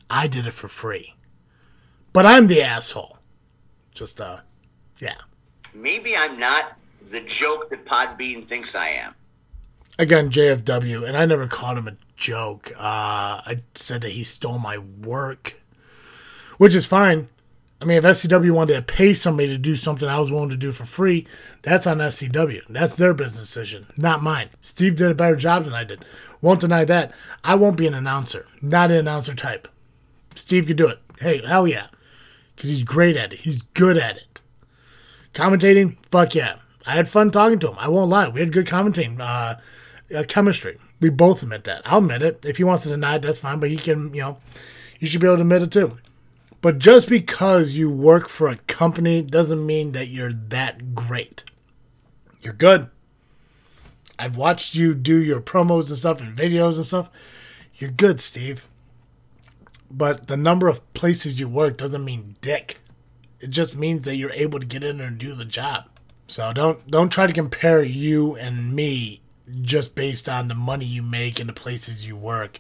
[0.10, 1.16] I did it for free,
[2.14, 3.18] but I'm the asshole.
[3.94, 4.40] Just uh,
[5.00, 5.16] yeah.
[5.74, 6.78] Maybe I'm not
[7.12, 9.14] the joke that Podbean thinks I am.
[9.98, 12.74] Again, JFW, and I never called him a joke.
[12.76, 15.56] Uh, I said that he stole my work,
[16.58, 17.30] which is fine.
[17.82, 20.58] I mean, if SCW wanted to pay somebody to do something I was willing to
[20.58, 21.28] do for free,
[21.62, 22.62] that's on SCW.
[22.68, 24.50] That's their business decision, not mine.
[24.62, 26.04] Steve did a better job than I did.
[26.42, 27.14] Won't deny that.
[27.44, 29.68] I won't be an announcer, not an announcer type.
[30.36, 31.00] Steve could do it.
[31.20, 31.88] Hey, hell yeah.
[32.56, 34.42] Because he's great at it, he's good at it.
[35.34, 36.56] Commentating, fuck yeah.
[36.86, 37.78] I had fun talking to him.
[37.78, 38.28] I won't lie.
[38.28, 39.56] We had good commentating uh,
[40.13, 40.78] uh, chemistry.
[41.00, 41.82] We both admit that.
[41.86, 42.44] I'll admit it.
[42.46, 43.60] If he wants to deny it, that's fine.
[43.60, 44.38] But he can, you know,
[45.00, 45.98] he should be able to admit it too.
[46.62, 51.44] But just because you work for a company doesn't mean that you're that great.
[52.41, 52.89] You're good.
[54.18, 57.10] I've watched you do your promos and stuff and videos and stuff.
[57.76, 58.68] You're good, Steve.
[59.91, 62.78] But the number of places you work doesn't mean dick.
[63.39, 65.86] It just means that you're able to get in there and do the job.
[66.28, 69.22] So don't don't try to compare you and me
[69.62, 72.60] just based on the money you make and the places you work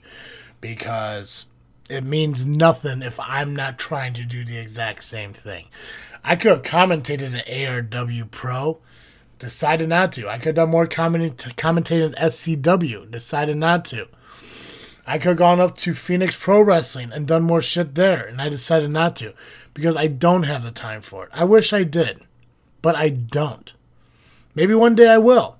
[0.61, 1.47] because
[1.89, 5.65] it means nothing if I'm not trying to do the exact same thing.
[6.23, 8.79] I could have commentated at ARW Pro,
[9.37, 10.27] decided not to.
[10.27, 14.07] I could have done more comment- commentating at SCW, decided not to.
[15.05, 18.41] I could have gone up to Phoenix Pro Wrestling and done more shit there, and
[18.41, 19.33] I decided not to
[19.75, 21.29] because I don't have the time for it.
[21.31, 22.21] I wish I did,
[22.81, 23.71] but I don't.
[24.55, 25.57] Maybe one day I will.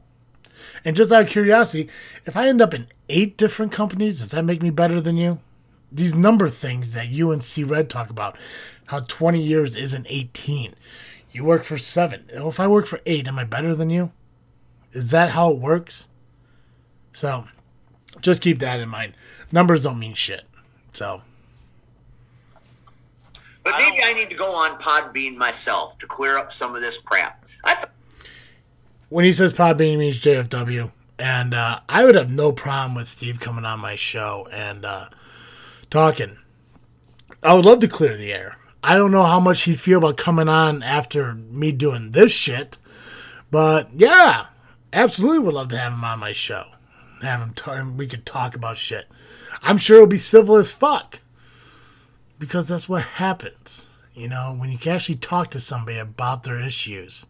[0.85, 1.89] And just out of curiosity,
[2.25, 5.39] if I end up in eight different companies, does that make me better than you?
[5.95, 8.37] these number things that you and C Red talk about,
[8.87, 10.75] how 20 years isn't 18.
[11.31, 12.25] You work for seven.
[12.29, 14.11] If I work for eight, am I better than you?
[14.91, 16.09] Is that how it works?
[17.13, 17.45] So
[18.21, 19.13] just keep that in mind.
[19.51, 20.43] Numbers don't mean shit.
[20.93, 21.21] So.
[23.63, 26.97] But maybe I need to go on Podbean myself to clear up some of this
[26.97, 27.43] crap.
[27.63, 27.87] I th-
[29.09, 30.91] when he says Podbean, he means JFW.
[31.17, 35.07] And uh, I would have no problem with Steve coming on my show and uh,
[35.89, 36.37] talking.
[37.41, 38.57] I would love to clear the air.
[38.83, 42.77] I don't know how much he'd feel about coming on after me doing this shit,
[43.49, 44.47] but yeah,
[44.93, 46.65] absolutely would love to have him on my show.
[47.21, 49.07] Have him, t- we could talk about shit.
[49.61, 51.19] I'm sure it'll be civil as fuck
[52.37, 53.89] because that's what happens.
[54.13, 57.25] You know, when you can actually talk to somebody about their issues.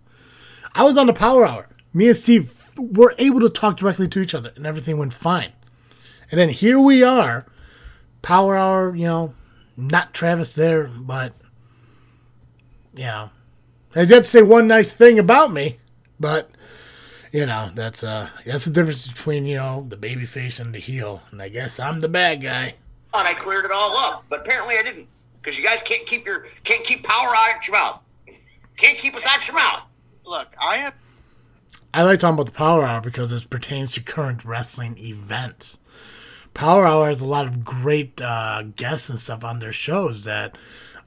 [0.75, 1.69] I was on the Power Hour.
[1.93, 5.53] Me and Steve were able to talk directly to each other, and everything went fine.
[6.29, 7.45] And then here we are
[8.21, 9.33] Power Hour, you know,
[9.77, 11.33] not Travis there, but
[12.93, 13.29] you know,
[13.95, 15.79] yet to say one nice thing about me,
[16.19, 16.51] but
[17.31, 20.79] you know, that's uh that's the difference between, you know, the baby face and the
[20.79, 21.23] heel.
[21.31, 22.75] And I guess I'm the bad guy.
[23.13, 25.07] thought I cleared it all up, but apparently I didn't.
[25.41, 28.07] Because you guys can't keep your can't keep power out of your mouth.
[28.77, 29.84] Can't keep us out of your mouth.
[30.25, 30.93] Look, I have
[31.93, 35.79] I like talking about the Power Hour because it pertains to current wrestling events.
[36.53, 40.57] Power Hour has a lot of great uh, guests and stuff on their shows that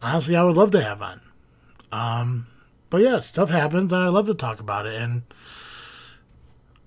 [0.00, 1.20] honestly I would love to have on.
[1.92, 2.46] Um,
[2.88, 5.22] but yeah, stuff happens and I love to talk about it and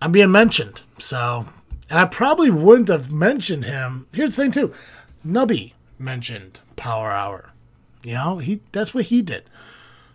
[0.01, 0.81] I'm being mentioned.
[0.97, 1.45] So,
[1.87, 4.07] and I probably wouldn't have mentioned him.
[4.13, 4.73] Here's the thing too,
[5.23, 7.51] Nubby mentioned Power Hour.
[8.03, 9.43] You know, he that's what he did.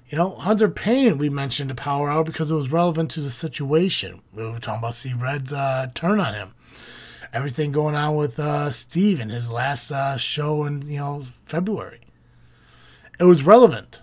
[0.09, 3.31] You know, Hunter Payne, we mentioned the Power Hour because it was relevant to the
[3.31, 4.23] situation.
[4.33, 6.53] We were talking about C Red's uh, turn on him
[7.37, 12.01] everything going on with uh, Steve in his last uh, show in you know February.
[13.21, 14.01] It was relevant.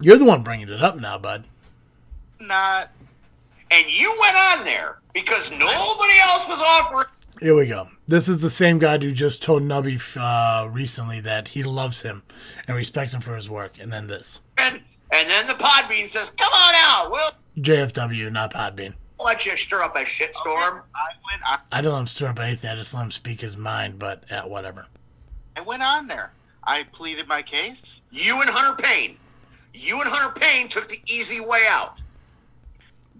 [0.00, 1.44] You're the one bringing it up now, bud.
[2.40, 2.90] not.
[3.70, 7.06] And you went on there because nobody else was offering.
[7.40, 7.88] Here we go.
[8.06, 12.22] This is the same guy who just told Nubby uh, recently that he loves him
[12.68, 13.72] and respects him for his work.
[13.80, 14.40] And then this
[15.14, 17.10] And, and then the Podbean says, "Come on out.
[17.10, 17.30] We'll
[17.62, 18.94] JFW, not Podbean.
[19.20, 21.42] let you stir up a shitstorm." I went.
[21.46, 22.70] I, I don't let him stir up anything.
[22.70, 23.98] I just let him speak his mind.
[23.98, 24.86] But yeah, whatever.
[25.56, 26.32] I went on there.
[26.64, 28.00] I pleaded my case.
[28.10, 29.16] You and Hunter Payne.
[29.72, 31.98] You and Hunter Payne took the easy way out.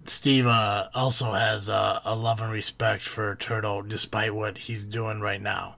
[0.05, 5.19] Steve uh, also has uh, a love and respect for Turtle, despite what he's doing
[5.19, 5.77] right now.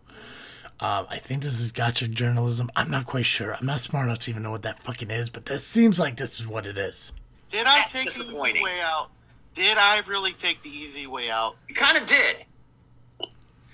[0.80, 2.70] Um, I think this is gotcha journalism.
[2.76, 3.56] I'm not quite sure.
[3.56, 6.18] I'm not smart enough to even know what that fucking is, but this seems like
[6.18, 7.14] this is what it is.
[7.52, 9.10] Did I That's take the easy way out?
[9.56, 11.56] Did I really take the easy way out?
[11.68, 12.46] You kind of did.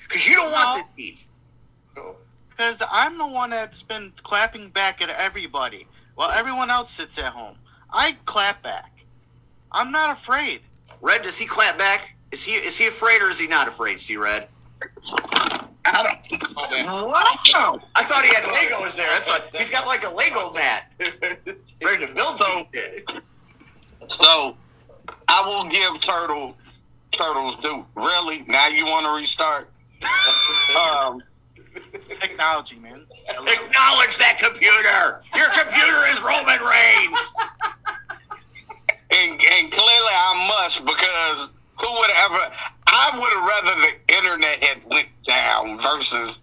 [0.07, 0.83] Because you don't want No.
[0.83, 1.25] this heat.
[2.49, 7.33] Because I'm the one that's been clapping back at everybody while everyone else sits at
[7.33, 7.57] home.
[7.91, 8.91] I clap back.
[9.71, 10.61] I'm not afraid.
[11.01, 12.15] Red, does he clap back?
[12.31, 13.99] Is he is he afraid or is he not afraid?
[13.99, 14.47] See, Red.
[15.85, 16.41] I don't.
[16.85, 17.81] Wow.
[17.95, 19.09] I thought he had Legos there.
[19.09, 20.91] That's like he's got like a Lego mat
[21.83, 23.09] ready to build some shit.
[24.07, 24.55] So
[25.27, 26.55] I will give Turtle
[27.11, 27.85] Turtles do.
[27.95, 28.43] Really?
[28.47, 29.69] Now you want to restart?
[30.79, 31.21] um,
[32.21, 33.05] Technology, man.
[33.29, 35.21] Acknowledge that computer.
[35.35, 37.17] Your computer is Roman Reigns.
[39.09, 42.51] and, and clearly I must because who would ever?
[42.87, 46.39] I would have rather the internet had went down versus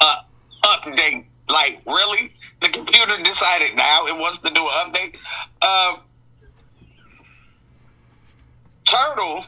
[0.00, 0.22] uh,
[0.64, 1.24] update.
[1.48, 5.16] Like really, the computer decided now it wants to do an update.
[5.62, 5.96] Uh,
[8.84, 9.44] Turtle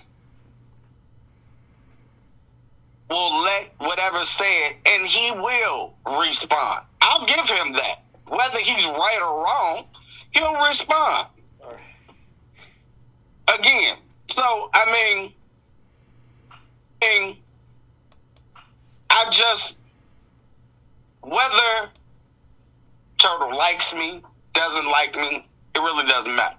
[3.10, 6.84] will let whatever said, and he will respond.
[7.00, 8.02] I'll give him that.
[8.26, 9.86] Whether he's right or wrong,
[10.32, 11.28] he'll respond.
[13.48, 13.96] Again,
[14.30, 15.32] so I mean,
[17.02, 17.36] I mean,
[19.10, 19.76] I just
[21.22, 21.90] whether
[23.18, 24.22] Turtle likes me,
[24.54, 26.56] doesn't like me, it really doesn't matter.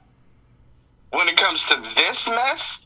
[1.12, 2.82] When it comes to this mess,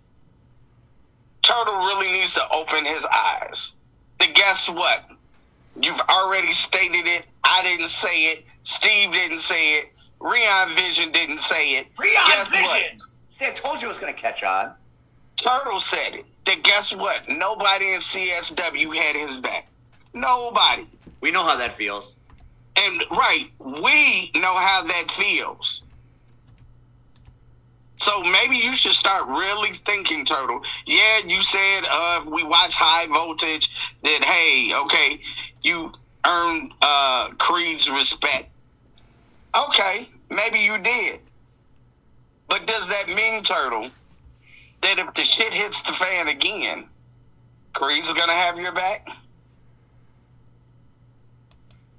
[1.41, 3.73] Turtle really needs to open his eyes.
[4.19, 5.09] And guess what?
[5.81, 7.25] You've already stated it.
[7.43, 8.45] I didn't say it.
[8.63, 9.91] Steve didn't say it.
[10.19, 11.87] Rion Vision didn't say it.
[11.99, 12.65] Rion Guess Vision.
[12.65, 12.83] what?
[13.33, 14.73] See, I told you it was going to catch on.
[15.37, 16.25] Turtle said it.
[16.45, 17.27] Then guess what?
[17.27, 19.67] Nobody in CSW had his back.
[20.13, 20.87] Nobody.
[21.19, 22.15] We know how that feels.
[22.75, 25.83] And right, we know how that feels.
[27.97, 30.61] So maybe you should start really thinking, Turtle.
[30.85, 33.69] Yeah, you said uh, if we watch High Voltage,
[34.03, 35.21] that hey, okay,
[35.61, 35.91] you
[36.25, 38.49] earned uh, Creed's respect.
[39.55, 41.19] Okay, maybe you did.
[42.53, 43.89] But does that mean, Turtle,
[44.81, 46.85] that if the shit hits the fan again,
[47.73, 49.07] Creed's gonna have your back?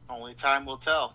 [0.08, 1.14] Only time will tell.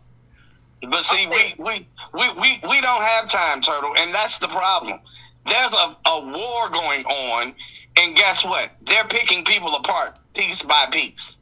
[0.81, 4.99] But see, we, we, we, we, we don't have time, Turtle, and that's the problem.
[5.45, 7.55] There's a, a war going on,
[7.95, 8.71] and guess what?
[8.81, 11.37] They're picking people apart piece by piece.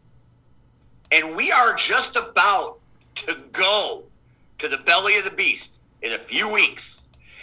[1.11, 2.77] And we are just about
[3.15, 4.03] to go
[4.59, 7.01] to the belly of the beast in a few weeks.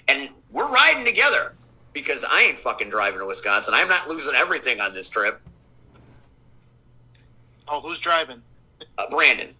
[0.09, 1.55] And we're riding together
[1.93, 3.75] because I ain't fucking driving to Wisconsin.
[3.75, 5.41] I'm not losing everything on this trip.
[7.69, 8.43] Oh, who's driving?
[8.99, 9.55] Uh, Brandon.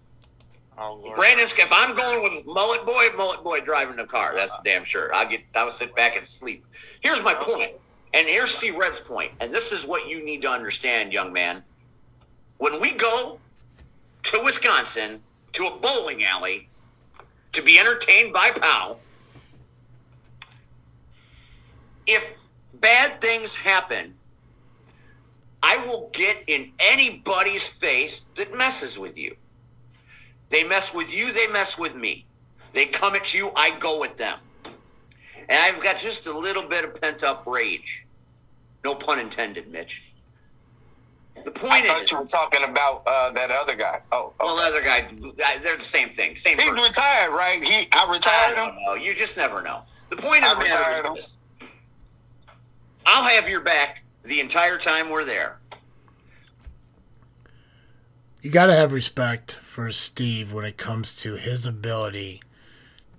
[0.77, 1.17] Oh, Lord.
[1.17, 4.35] Brandon's if I'm going with Mullet Boy, Mullet Boy driving the car.
[4.37, 5.15] That's damn sure.
[5.15, 6.67] I'll get I'll sit back and sleep.
[7.01, 7.73] Here's my point,
[8.13, 11.63] and here's C Red's point, and this is what you need to understand, young man.
[12.59, 13.39] When we go
[14.25, 15.21] to Wisconsin
[15.53, 16.69] to a bowling alley
[17.53, 18.97] to be entertained by Pow,
[22.07, 22.31] if
[22.75, 24.15] bad things happen,
[25.63, 29.37] I will get in anybody's face that messes with you.
[30.51, 32.27] They mess with you, they mess with me.
[32.75, 34.39] They come at you, I go at them.
[35.49, 38.03] And I've got just a little bit of pent up rage.
[38.85, 40.03] No pun intended, Mitch.
[41.45, 44.01] The point I thought is, you were talking about uh, that other guy.
[44.13, 45.09] Oh, well, the other guy,
[45.63, 46.37] they're the same thing.
[46.37, 46.83] Same he's person.
[46.83, 47.63] retired, right?
[47.63, 48.77] He, I I retired don't him.
[48.87, 48.95] know.
[48.95, 49.83] You just never know.
[50.11, 51.15] The point I matter retired is him.
[51.15, 51.29] this.
[53.07, 55.59] I'll have your back the entire time we're there.
[58.43, 62.43] You got to have respect for Steve when it comes to his ability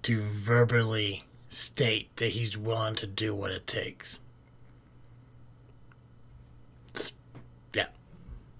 [0.03, 4.19] to verbally state that he's willing to do what it takes.
[7.73, 7.87] Yeah.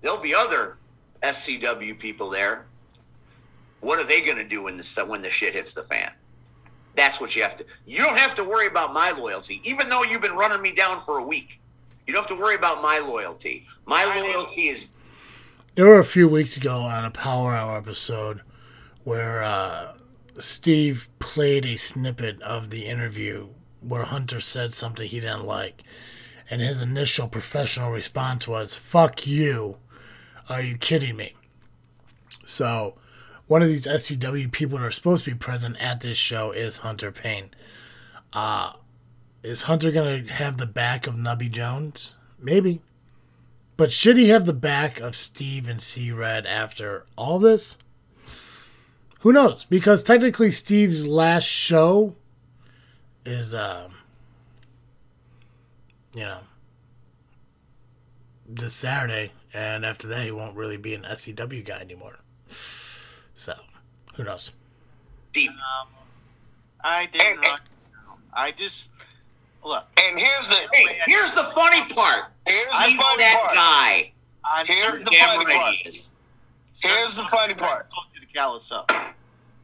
[0.01, 0.77] There'll be other
[1.21, 2.65] SCW people there.
[3.81, 6.11] What are they going to do when the when the shit hits the fan?
[6.95, 7.65] That's what you have to.
[7.86, 10.99] You don't have to worry about my loyalty, even though you've been running me down
[10.99, 11.60] for a week.
[12.08, 13.65] You don't have to worry about my loyalty.
[13.86, 14.88] My loyalty is
[15.75, 18.41] There were a few weeks ago on a Power Hour episode
[19.03, 19.93] where uh,
[20.39, 23.49] Steve played a snippet of the interview
[23.82, 25.84] where Hunter said something he didn't like.
[26.49, 29.78] And his initial professional response was, fuck you.
[30.47, 31.34] Are you kidding me?
[32.45, 32.95] So,
[33.48, 36.78] one of these SCW people that are supposed to be present at this show is
[36.78, 37.52] Hunter Payne.
[38.34, 38.74] Uh,
[39.43, 42.16] is Hunter going to have the back of Nubby Jones?
[42.39, 42.82] Maybe.
[43.78, 47.78] But should he have the back of Steve and C Red after all this?
[49.20, 49.66] Who knows?
[49.66, 52.16] Because technically, Steve's last show
[53.26, 53.96] is, um,
[56.14, 56.39] you know,
[58.48, 62.20] this Saturday, and after that, he won't really be an SCW guy anymore.
[63.36, 63.53] So,
[64.15, 64.51] who knows?
[65.33, 65.51] deep.
[65.51, 65.88] Um,
[66.83, 67.59] I didn't And-
[68.33, 68.86] I just
[69.63, 69.86] look.
[70.01, 72.31] And here's the Hey, here's the funny part.
[72.45, 73.53] Here's the Steve, funny that part.
[73.53, 74.11] guy.
[74.45, 75.75] I'm Here's the funny part.
[75.86, 76.09] is.
[76.79, 77.89] Here's the funny part.
[77.91, 78.91] Told you to callous up.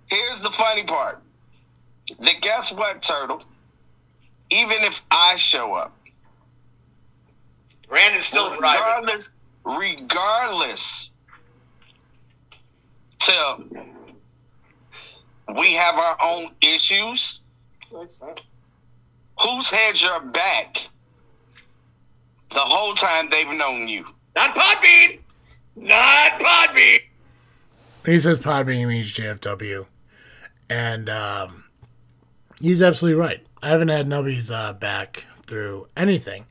[0.07, 1.22] Here's the funny part.
[2.19, 3.43] That guess what, Turtle?
[4.49, 5.95] Even if I show up,
[7.88, 9.19] Brandon's still driving.
[9.63, 11.11] regardless,
[13.28, 13.67] regardless,
[15.47, 17.41] till we have our own issues.
[19.39, 20.78] Who's had your back
[22.49, 24.05] the whole time they've known you?
[24.36, 25.19] Not Podbean.
[25.76, 26.99] Not Podbean.
[28.05, 29.86] He says Podbean means JFW.
[30.69, 31.65] And um,
[32.59, 33.45] he's absolutely right.
[33.61, 36.45] I haven't had Nubby's uh, back through anything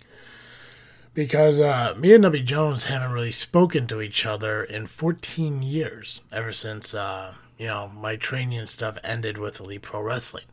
[1.14, 6.20] because uh, me and Nubby Jones haven't really spoken to each other in 14 years,
[6.32, 10.46] ever since uh, you know my training and stuff ended with Elite Pro Wrestling.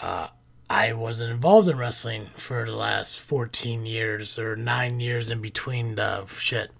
[0.00, 0.28] Uh,
[0.70, 5.94] I wasn't involved in wrestling for the last 14 years or nine years in between
[5.94, 6.70] the shit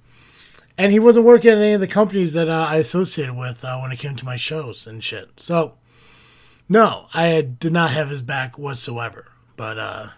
[0.79, 3.79] and he wasn't working at any of the companies that uh, I associated with uh,
[3.81, 5.29] when it came to my shows and shit.
[5.37, 5.75] So,
[6.69, 9.27] no, I did not have his back whatsoever.
[9.57, 10.11] But uh,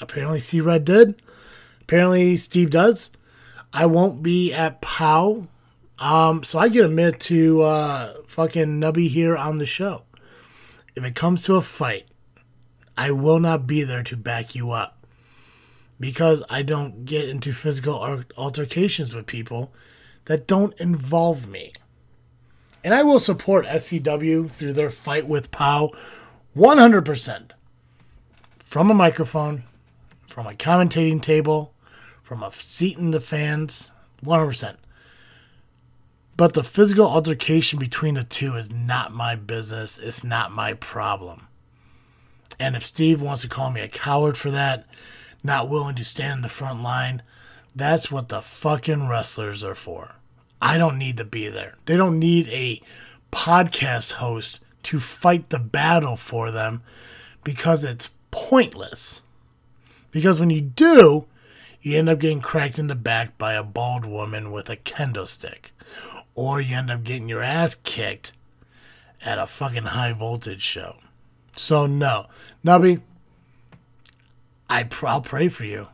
[0.00, 1.20] apparently, C Red did.
[1.92, 3.10] Apparently, Steve does.
[3.70, 5.46] I won't be at POW.
[5.98, 10.04] Um, so I get a admit to uh, fucking Nubby here on the show.
[10.96, 12.08] If it comes to a fight,
[12.96, 15.06] I will not be there to back you up
[16.00, 19.70] because I don't get into physical altercations with people
[20.24, 21.74] that don't involve me.
[22.82, 25.90] And I will support SCW through their fight with POW
[26.56, 27.50] 100%.
[28.64, 29.64] From a microphone,
[30.26, 31.71] from a commentating table,
[32.32, 33.90] from a seat in the fans,
[34.24, 34.76] 100%.
[36.34, 39.98] But the physical altercation between the two is not my business.
[39.98, 41.48] It's not my problem.
[42.58, 44.86] And if Steve wants to call me a coward for that,
[45.44, 47.20] not willing to stand in the front line,
[47.76, 50.14] that's what the fucking wrestlers are for.
[50.58, 51.74] I don't need to be there.
[51.84, 52.80] They don't need a
[53.30, 56.82] podcast host to fight the battle for them
[57.44, 59.20] because it's pointless.
[60.12, 61.26] Because when you do,
[61.82, 65.26] you end up getting cracked in the back by a bald woman with a kendo
[65.26, 65.72] stick.
[66.34, 68.32] Or you end up getting your ass kicked
[69.24, 70.96] at a fucking high voltage show.
[71.56, 72.26] So, no.
[72.64, 73.02] Nubby,
[74.70, 75.88] I pr- I'll pray for you.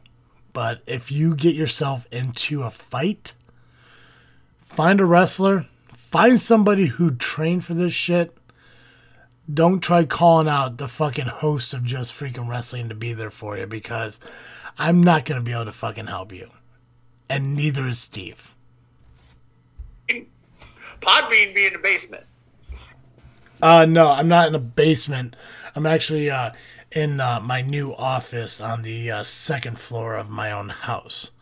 [0.52, 3.32] But if you get yourself into a fight,
[4.62, 8.36] find a wrestler, find somebody who trained for this shit.
[9.52, 13.56] Don't try calling out the fucking host of Just Freaking Wrestling to be there for
[13.56, 14.20] you because
[14.78, 16.50] I'm not going to be able to fucking help you.
[17.28, 18.54] And neither is Steve.
[21.00, 22.24] Podbean be in the basement.
[23.60, 25.34] Uh, no, I'm not in a basement.
[25.74, 26.52] I'm actually uh,
[26.92, 31.32] in uh, my new office on the uh, second floor of my own house.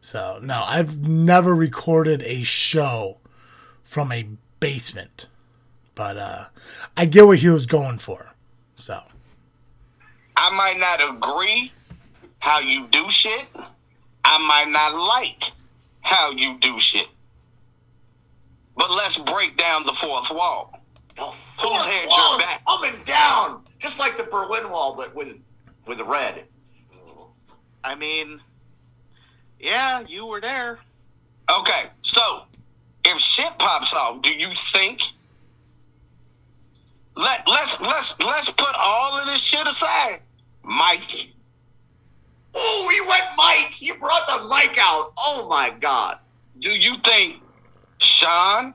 [0.00, 3.18] So, no, I've never recorded a show
[3.84, 4.28] from a
[4.60, 5.26] basement.
[5.94, 6.44] But uh,
[6.96, 8.34] I get what he was going for.
[8.76, 9.02] So,
[10.36, 11.72] I might not agree
[12.38, 13.46] how you do shit.
[14.24, 15.52] I might not like
[16.00, 17.06] how you do shit.
[18.76, 20.80] But let's break down the fourth wall.
[21.18, 22.64] Oh, Who's fourth had your wall's back?
[22.64, 25.40] Coming down, just like the Berlin Wall, but with
[25.86, 26.44] with red.
[27.82, 28.40] I mean,
[29.58, 30.78] yeah, you were there.
[31.50, 32.42] Okay, so
[33.04, 35.02] if shit pops off, do you think
[37.18, 40.20] let let's let's let's put all of this shit aside.
[40.62, 41.28] Mike,
[42.54, 43.80] Oh, he went Mike.
[43.80, 45.12] You brought the mic out.
[45.18, 46.18] Oh my God.
[46.60, 47.36] do you think
[47.98, 48.74] Sean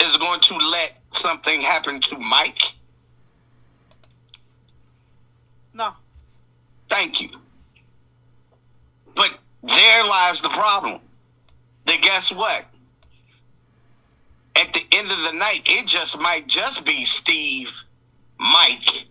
[0.00, 2.62] is going to let something happen to Mike?
[5.72, 5.92] No.
[6.88, 7.30] Thank you.
[9.14, 11.00] But there lies the problem.
[11.86, 12.64] That guess what?
[14.56, 17.72] At the end of the night, it just might just be Steve,
[18.38, 19.06] Mike,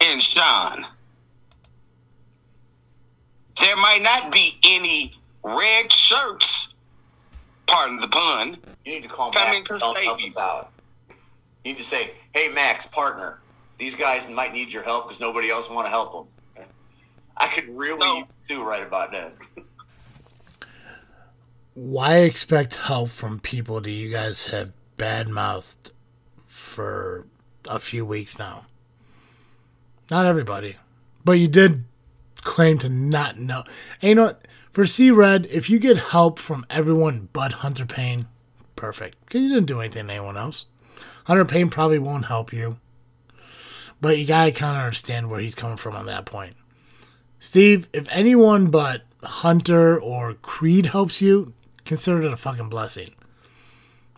[0.00, 0.86] and Sean.
[3.60, 6.72] There might not be any red shirts,
[7.66, 10.28] pardon the pun, You need to call Coming Max to and help, help you.
[10.28, 10.72] us out.
[11.64, 13.40] You need to say, "Hey, Max, partner,
[13.78, 16.66] these guys might need your help because nobody else want to help them."
[17.36, 18.28] I could really No.
[18.36, 19.34] sue right about that.
[21.74, 25.90] why expect help from people do you guys have badmouthed
[26.46, 27.26] for
[27.68, 28.66] a few weeks now?
[30.10, 30.76] Not everybody,
[31.24, 31.84] but you did
[32.42, 33.64] claim to not know.
[34.00, 34.46] And you know what?
[34.72, 38.26] For C Red, if you get help from everyone but Hunter Payne,
[38.76, 39.18] perfect.
[39.24, 40.66] Because you didn't do anything to anyone else.
[41.24, 42.78] Hunter Payne probably won't help you.
[44.00, 46.56] But you gotta kind of understand where he's coming from on that point.
[47.38, 51.52] Steve, if anyone but Hunter or Creed helps you,
[51.84, 53.14] consider it a fucking blessing.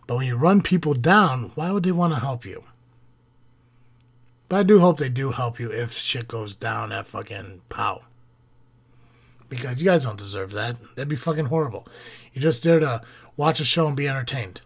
[0.07, 2.63] But when you run people down, why would they want to help you?
[4.47, 8.03] But I do hope they do help you if shit goes down at fucking POW.
[9.55, 10.77] Because you guys don't deserve that.
[10.95, 11.87] That'd be fucking horrible.
[12.33, 13.01] You're just there to
[13.37, 14.61] watch a show and be entertained.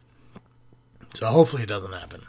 [1.13, 2.23] So hopefully it doesn't happen.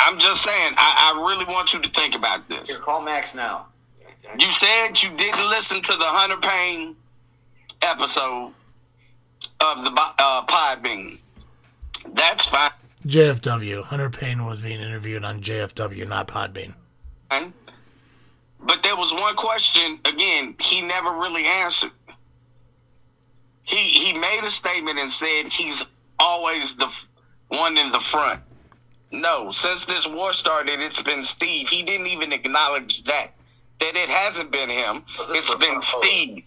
[0.00, 2.70] I'm just saying, I, I really want you to think about this.
[2.70, 3.66] Here, call Max now.
[4.38, 6.94] You said you didn't listen to the Hunter Payne
[7.82, 8.52] episode
[9.60, 11.20] of the bo- uh, Podbean.
[12.14, 12.70] That's fine.
[13.06, 13.84] JFW.
[13.84, 16.74] Hunter Payne was being interviewed on JFW, not Podbean.
[18.60, 21.92] But there was one question again he never really answered.
[23.62, 25.84] He he made a statement and said he's
[26.18, 26.92] always the
[27.48, 28.40] one in the front.
[29.10, 31.68] No, since this war started, it's been Steve.
[31.68, 33.30] He didn't even acknowledge that
[33.80, 35.04] that it hasn't been him.
[35.30, 36.44] It's been Steve.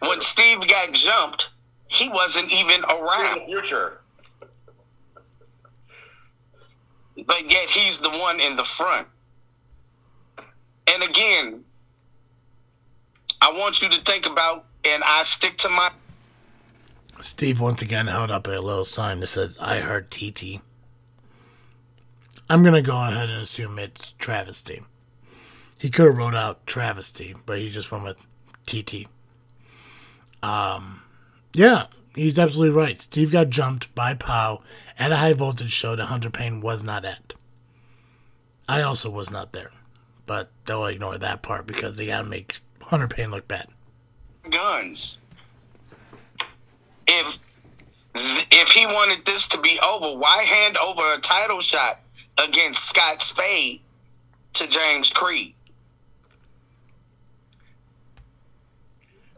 [0.00, 1.48] When Steve got jumped,
[1.86, 3.38] he wasn't even around.
[3.38, 4.00] In the future.
[7.26, 9.06] but yet he's the one in the front.
[10.86, 11.64] And again,
[13.40, 15.90] I want you to think about, and I stick to my
[17.22, 20.60] Steve once again held up a little sign that says, I heard TT.
[22.50, 24.82] I'm going to go ahead and assume it's travesty.
[25.78, 28.26] He could have wrote out travesty, but he just went with
[28.66, 29.06] TT.
[30.42, 31.02] Um,
[31.54, 33.00] yeah, he's absolutely right.
[33.00, 34.62] Steve got jumped by POW
[34.98, 37.32] at a high voltage show that Hunter Payne was not at.
[38.68, 39.70] I also was not there,
[40.26, 43.68] but they'll ignore that part because they got to make Hunter Payne look bad.
[44.50, 45.18] guns.
[47.06, 47.38] If
[48.16, 52.00] if he wanted this to be over, why hand over a title shot
[52.38, 53.80] against Scott Spade
[54.54, 55.54] to James Creed?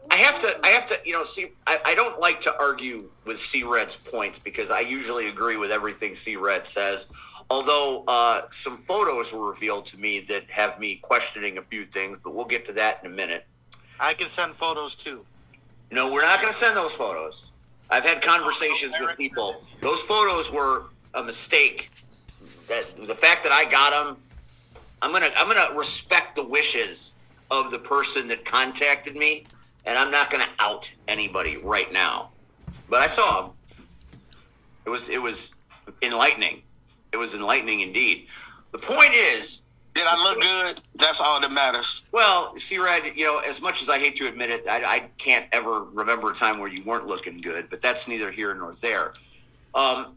[0.09, 3.09] I have to, I have to, you know, see, I, I don't like to argue
[3.25, 7.07] with C Red's points because I usually agree with everything C Red says.
[7.49, 12.17] Although uh, some photos were revealed to me that have me questioning a few things,
[12.23, 13.45] but we'll get to that in a minute.
[13.99, 15.25] I can send photos too.
[15.89, 17.51] No, we're not going to send those photos.
[17.89, 19.61] I've had conversations with people.
[19.81, 21.89] Those photos were a mistake.
[22.67, 24.17] That the fact that I got them,
[25.01, 27.13] I'm gonna I'm gonna respect the wishes
[27.49, 29.45] of the person that contacted me,
[29.85, 32.31] and I'm not gonna out anybody right now.
[32.89, 33.51] But I saw them.
[34.85, 35.53] It was it was
[36.01, 36.61] enlightening.
[37.13, 38.27] It was enlightening indeed.
[38.71, 39.61] The point is,
[39.95, 40.81] Did I look good?
[40.95, 42.03] That's all that matters.
[42.11, 44.99] well, see, Red, you know, as much as I hate to admit it, I, I
[45.17, 48.73] can't ever remember a time where you weren't looking good, but that's neither here nor
[48.75, 49.13] there.
[49.73, 50.15] Um,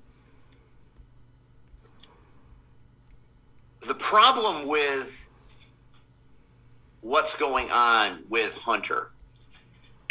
[3.86, 5.26] the problem with
[7.01, 9.11] what's going on with Hunter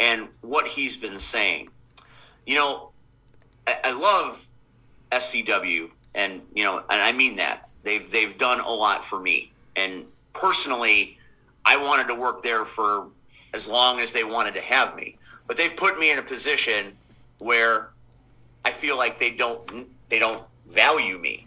[0.00, 1.68] and what he's been saying,
[2.46, 2.90] you know,
[3.66, 4.46] I, I love
[5.12, 9.52] SCW, and you know, and I mean that they've they've done a lot for me,
[9.76, 11.18] and personally,
[11.64, 13.08] I wanted to work there for
[13.54, 16.96] as long as they wanted to have me, but they've put me in a position
[17.38, 17.90] where
[18.64, 21.46] I feel like they don't they don't value me,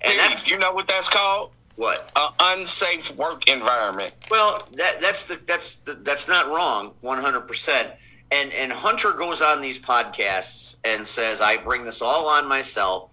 [0.00, 1.50] and Hey, that's you know what that's called?
[1.76, 4.12] what An unsafe work environment.
[4.30, 7.90] Well, that that's the that's the, that's not wrong, one hundred percent.
[8.30, 13.10] And and Hunter goes on these podcasts and says, "I bring this all on myself."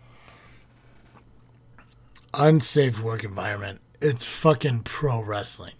[2.36, 3.80] Unsafe work environment.
[4.02, 5.76] It's fucking pro wrestling.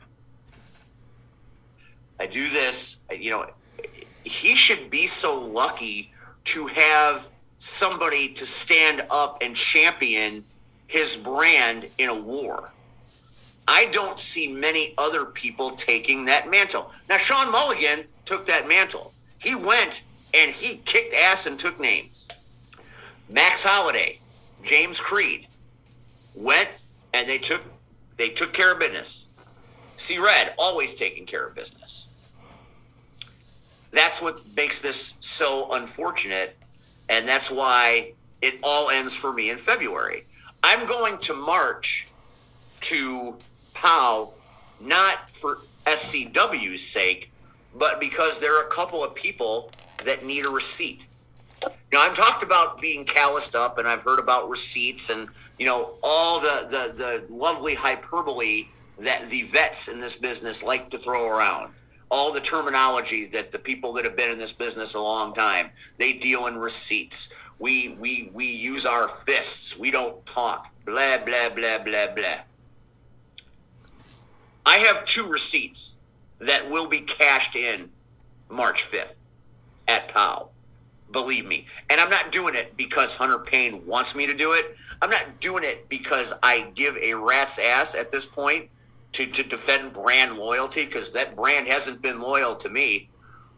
[2.20, 2.98] I do this.
[3.12, 3.50] You know,
[4.24, 6.12] he should be so lucky
[6.46, 7.28] to have
[7.58, 10.44] somebody to stand up and champion
[10.86, 12.72] his brand in a war.
[13.68, 16.92] I don't see many other people taking that mantle.
[17.10, 19.12] Now, Sean Mulligan took that mantle.
[19.40, 20.04] He went
[20.36, 22.28] and he kicked ass and took names.
[23.28, 24.20] Max Holiday,
[24.64, 25.48] James Creed
[26.36, 26.70] went
[27.14, 27.64] and they took
[28.18, 29.26] they took care of business.
[29.98, 32.08] C Red always taking care of business.
[33.92, 36.58] That's what makes this so unfortunate,
[37.10, 40.26] and that's why it all ends for me in February.
[40.64, 42.08] I'm going to march
[42.82, 43.38] to
[43.74, 44.34] POW
[44.80, 47.32] not for SCW's sake,
[47.76, 49.72] but because there are a couple of people
[50.04, 51.06] that need a receipt.
[51.92, 55.96] Now I've talked about being calloused up, and I've heard about receipts, and you know
[56.04, 58.68] all the the, the lovely hyperbole
[59.00, 61.74] that the vets in this business like to throw around.
[62.10, 65.72] All the terminology that the people that have been in this business a long time
[65.98, 67.30] they deal in receipts.
[67.60, 69.78] We we we use our fists.
[69.78, 70.68] We don't talk.
[70.86, 72.40] Blah blah blah blah blah.
[74.66, 75.98] I have two receipts
[76.40, 77.90] that will be cashed in
[78.50, 79.14] March 5th.
[79.88, 80.50] at POW.
[81.12, 81.68] Believe me.
[81.90, 84.78] And I'm not doing it because Hunter Payne wants me to do it.
[85.04, 88.70] I'm not doing it because I give a rat's ass at this point
[89.12, 93.10] to, to defend brand loyalty because that brand hasn't been loyal to me.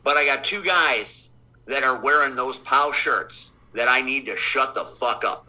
[0.04, 1.30] But I got two guys
[1.68, 5.48] that are wearing those POW shirts that I need to shut the fuck up.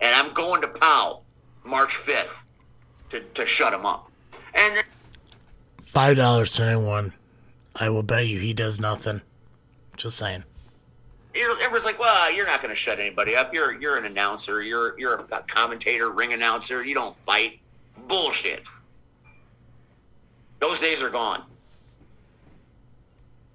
[0.00, 1.20] And I'm going to POW
[1.62, 2.38] March 5th
[3.10, 4.10] to, to shut them up.
[4.54, 4.82] And
[5.82, 7.12] Five dollars to anyone.
[7.74, 9.20] I will bet you he does nothing.
[9.98, 10.44] Just saying.
[11.36, 13.52] Everyone's like, "Well, you're not going to shut anybody up.
[13.52, 14.62] You're you're an announcer.
[14.62, 16.84] You're you're a commentator, ring announcer.
[16.84, 17.60] You don't fight.
[18.08, 18.62] Bullshit.
[20.60, 21.42] Those days are gone.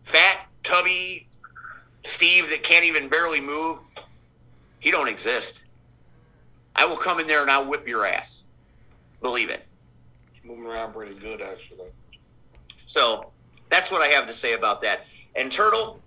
[0.04, 1.28] Fat, tubby
[2.04, 3.80] Steve that can't even barely move.
[4.80, 5.62] He don't exist.
[6.76, 8.44] I will come in there and I'll whip your ass.
[9.22, 9.66] Believe it.
[10.44, 11.90] Moving around pretty good, actually.
[12.88, 13.32] So
[13.70, 15.06] that's what I have to say about that.
[15.36, 16.02] And Turtle,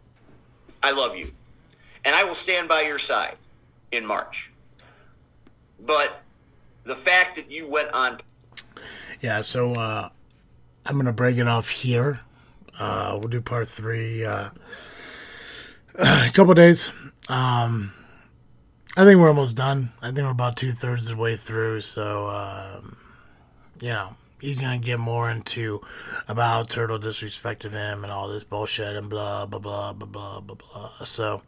[0.83, 1.31] I love you.
[2.05, 3.37] And I will stand by your side
[3.93, 4.51] in March.
[5.81, 6.23] But
[6.85, 8.21] the fact that you went on
[9.21, 10.09] Yeah, so uh,
[10.85, 12.21] I'm gonna break it off here.
[12.79, 14.25] Uh, we'll do part three.
[14.25, 14.51] Uh,
[15.99, 16.91] a couple days.
[17.29, 17.93] Um,
[18.97, 19.93] I think we're almost done.
[20.03, 21.81] I think we're about two thirds of the way through.
[21.81, 22.97] So, um,
[23.81, 25.81] you know, he's gonna get more into
[26.29, 30.41] about how Turtle disrespected him and all this bullshit and blah blah blah blah blah
[30.41, 31.05] blah blah.
[31.05, 31.43] So.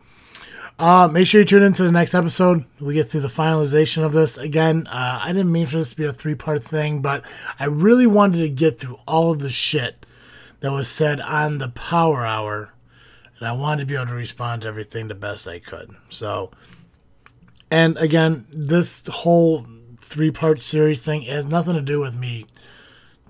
[0.79, 2.65] Uh, make sure you tune into the next episode.
[2.81, 4.37] We get through the finalization of this.
[4.37, 7.25] Again, uh, I didn't mean for this to be a three part thing, but
[7.59, 10.05] I really wanted to get through all of the shit
[10.61, 12.75] that was said on the Power Hour,
[13.39, 15.95] and I wanted to be able to respond to everything the best I could.
[16.11, 16.51] So,
[17.71, 19.67] and again, this whole
[20.01, 22.47] three part series thing has nothing to do with me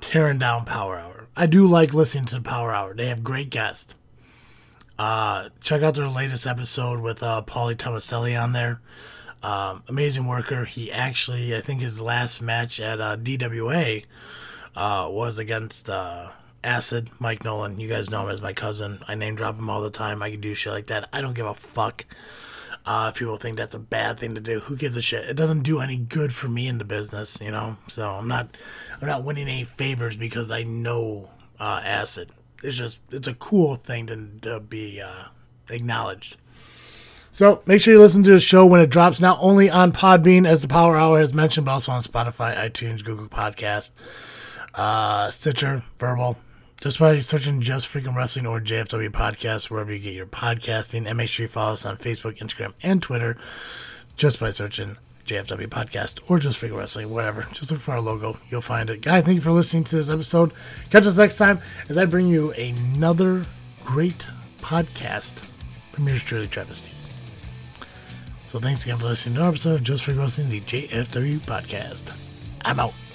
[0.01, 1.29] tearing down Power Hour.
[1.37, 3.95] I do like listening to Power Hour, they have great guests.
[4.99, 8.81] Uh, check out their latest episode with uh, Paulie Tomaselli on there.
[9.43, 10.65] Um, amazing worker.
[10.65, 14.05] He actually, I think his last match at uh, DWA
[14.75, 16.31] uh, was against uh,
[16.65, 17.79] Acid, Mike Nolan.
[17.79, 19.05] You guys know him as my cousin.
[19.07, 20.23] I name drop him all the time.
[20.23, 21.09] I can do shit like that.
[21.13, 22.07] I don't give a fuck.
[22.87, 25.29] Uh, if people think that's a bad thing to do, who gives a shit?
[25.29, 27.77] It doesn't do any good for me in the business, you know.
[27.89, 28.49] So I'm not,
[29.01, 32.31] I'm not winning any favors because I know uh, Acid.
[32.63, 35.27] It's just, it's a cool thing to, to be uh,
[35.71, 36.37] acknowledged.
[37.33, 40.47] So make sure you listen to the show when it drops, not only on Podbean,
[40.47, 43.91] as the Power Hour has mentioned, but also on Spotify, iTunes, Google Podcast,
[44.75, 46.39] uh, Stitcher, Verbal.
[46.81, 51.07] Just by searching Just Freaking Wrestling or JFW Podcast, wherever you get your podcasting.
[51.07, 53.37] And make sure you follow us on Facebook, Instagram, and Twitter
[54.17, 54.97] just by searching
[55.27, 57.47] JFW Podcast or Just Freaking Wrestling, whatever.
[57.53, 58.39] Just look for our logo.
[58.51, 59.03] You'll find it.
[59.03, 60.53] Guy, thank you for listening to this episode.
[60.91, 63.45] Catch us next time as I bring you another
[63.85, 64.27] great
[64.61, 65.33] podcast
[65.93, 66.93] from yours truly, Travesty.
[68.45, 72.17] So thanks again for listening to our episode of Just Freaking Wrestling, the JFW Podcast.
[72.65, 73.06] I'm out.